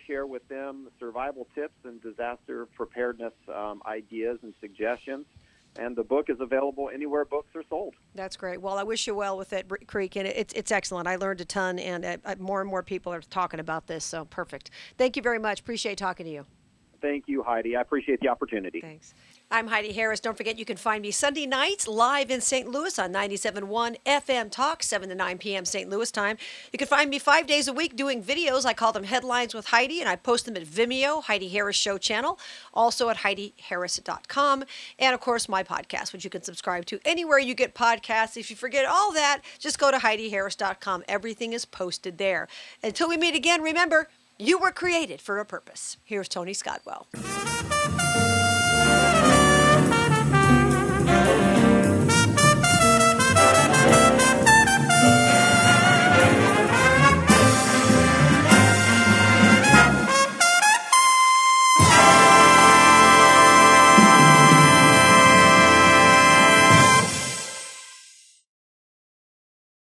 share 0.05 0.25
with 0.25 0.47
them 0.47 0.87
survival 0.99 1.47
tips 1.55 1.75
and 1.83 2.01
disaster 2.01 2.67
preparedness 2.75 3.33
um, 3.53 3.81
ideas 3.85 4.39
and 4.43 4.53
suggestions. 4.59 5.25
And 5.77 5.93
the 5.95 6.03
book 6.03 6.29
is 6.29 6.37
available 6.39 6.89
anywhere 6.93 7.25
books 7.25 7.53
are 7.53 7.63
sold. 7.69 7.95
That's 8.13 8.37
great. 8.37 8.61
Well, 8.61 8.77
I 8.77 8.83
wish 8.83 9.07
you 9.07 9.15
well 9.15 9.37
with 9.37 9.51
it, 9.51 9.69
Creek, 9.87 10.15
and 10.15 10.25
it's 10.25 10.53
it's 10.53 10.71
excellent. 10.71 11.05
I 11.05 11.17
learned 11.17 11.41
a 11.41 11.45
ton, 11.45 11.79
and 11.79 12.05
uh, 12.05 12.17
uh, 12.23 12.35
more 12.39 12.61
and 12.61 12.69
more 12.69 12.81
people 12.81 13.11
are 13.11 13.21
talking 13.21 13.59
about 13.59 13.85
this. 13.87 14.05
So 14.05 14.23
perfect. 14.23 14.69
Thank 14.97 15.17
you 15.17 15.21
very 15.21 15.39
much. 15.39 15.59
Appreciate 15.59 15.97
talking 15.97 16.25
to 16.25 16.31
you. 16.31 16.45
Thank 17.01 17.25
you, 17.27 17.43
Heidi. 17.43 17.75
I 17.75 17.81
appreciate 17.81 18.21
the 18.21 18.29
opportunity. 18.29 18.79
Thanks. 18.79 19.13
I'm 19.51 19.67
Heidi 19.67 19.93
Harris. 19.93 20.19
Don't 20.19 20.35
forget 20.35 20.57
you 20.57 20.65
can 20.65 20.75
find 20.75 21.03
me 21.03 21.11
Sunday 21.11 21.45
nights 21.45 21.87
live 21.87 22.31
in 22.31 22.41
St. 22.41 22.67
Louis 22.67 22.97
on 22.97 23.13
97.1 23.13 23.97
FM 24.03 24.49
Talk, 24.49 24.81
7 24.81 25.07
to 25.09 25.15
9 25.15 25.37
p.m. 25.37 25.65
St. 25.65 25.87
Louis 25.87 26.09
time. 26.11 26.37
You 26.73 26.79
can 26.79 26.87
find 26.87 27.11
me 27.11 27.19
five 27.19 27.45
days 27.45 27.67
a 27.67 27.73
week 27.73 27.95
doing 27.95 28.23
videos. 28.23 28.65
I 28.65 28.73
call 28.73 28.91
them 28.91 29.03
Headlines 29.03 29.53
with 29.53 29.67
Heidi, 29.67 29.99
and 29.99 30.09
I 30.09 30.15
post 30.15 30.45
them 30.45 30.57
at 30.57 30.63
Vimeo, 30.63 31.23
Heidi 31.23 31.47
Harris 31.47 31.75
Show 31.75 31.99
channel, 31.99 32.39
also 32.73 33.09
at 33.09 33.17
HeidiHarris.com, 33.17 34.63
and 34.97 35.13
of 35.13 35.21
course 35.21 35.47
my 35.47 35.63
podcast, 35.63 36.11
which 36.11 36.23
you 36.23 36.31
can 36.31 36.41
subscribe 36.41 36.85
to 36.87 36.99
anywhere 37.05 37.39
you 37.39 37.53
get 37.53 37.75
podcasts. 37.75 38.37
If 38.37 38.49
you 38.49 38.55
forget 38.55 38.85
all 38.85 39.13
that, 39.13 39.41
just 39.59 39.77
go 39.77 39.91
to 39.91 39.97
HeidiHarris.com. 39.97 41.03
Everything 41.07 41.53
is 41.53 41.65
posted 41.65 42.17
there. 42.17 42.47
Until 42.81 43.07
we 43.07 43.15
meet 43.15 43.35
again, 43.35 43.61
remember, 43.61 44.09
you 44.39 44.57
were 44.57 44.71
created 44.71 45.21
for 45.21 45.37
a 45.37 45.45
purpose. 45.45 45.97
Here's 46.03 46.27
Tony 46.27 46.53
Scottwell. 46.53 47.05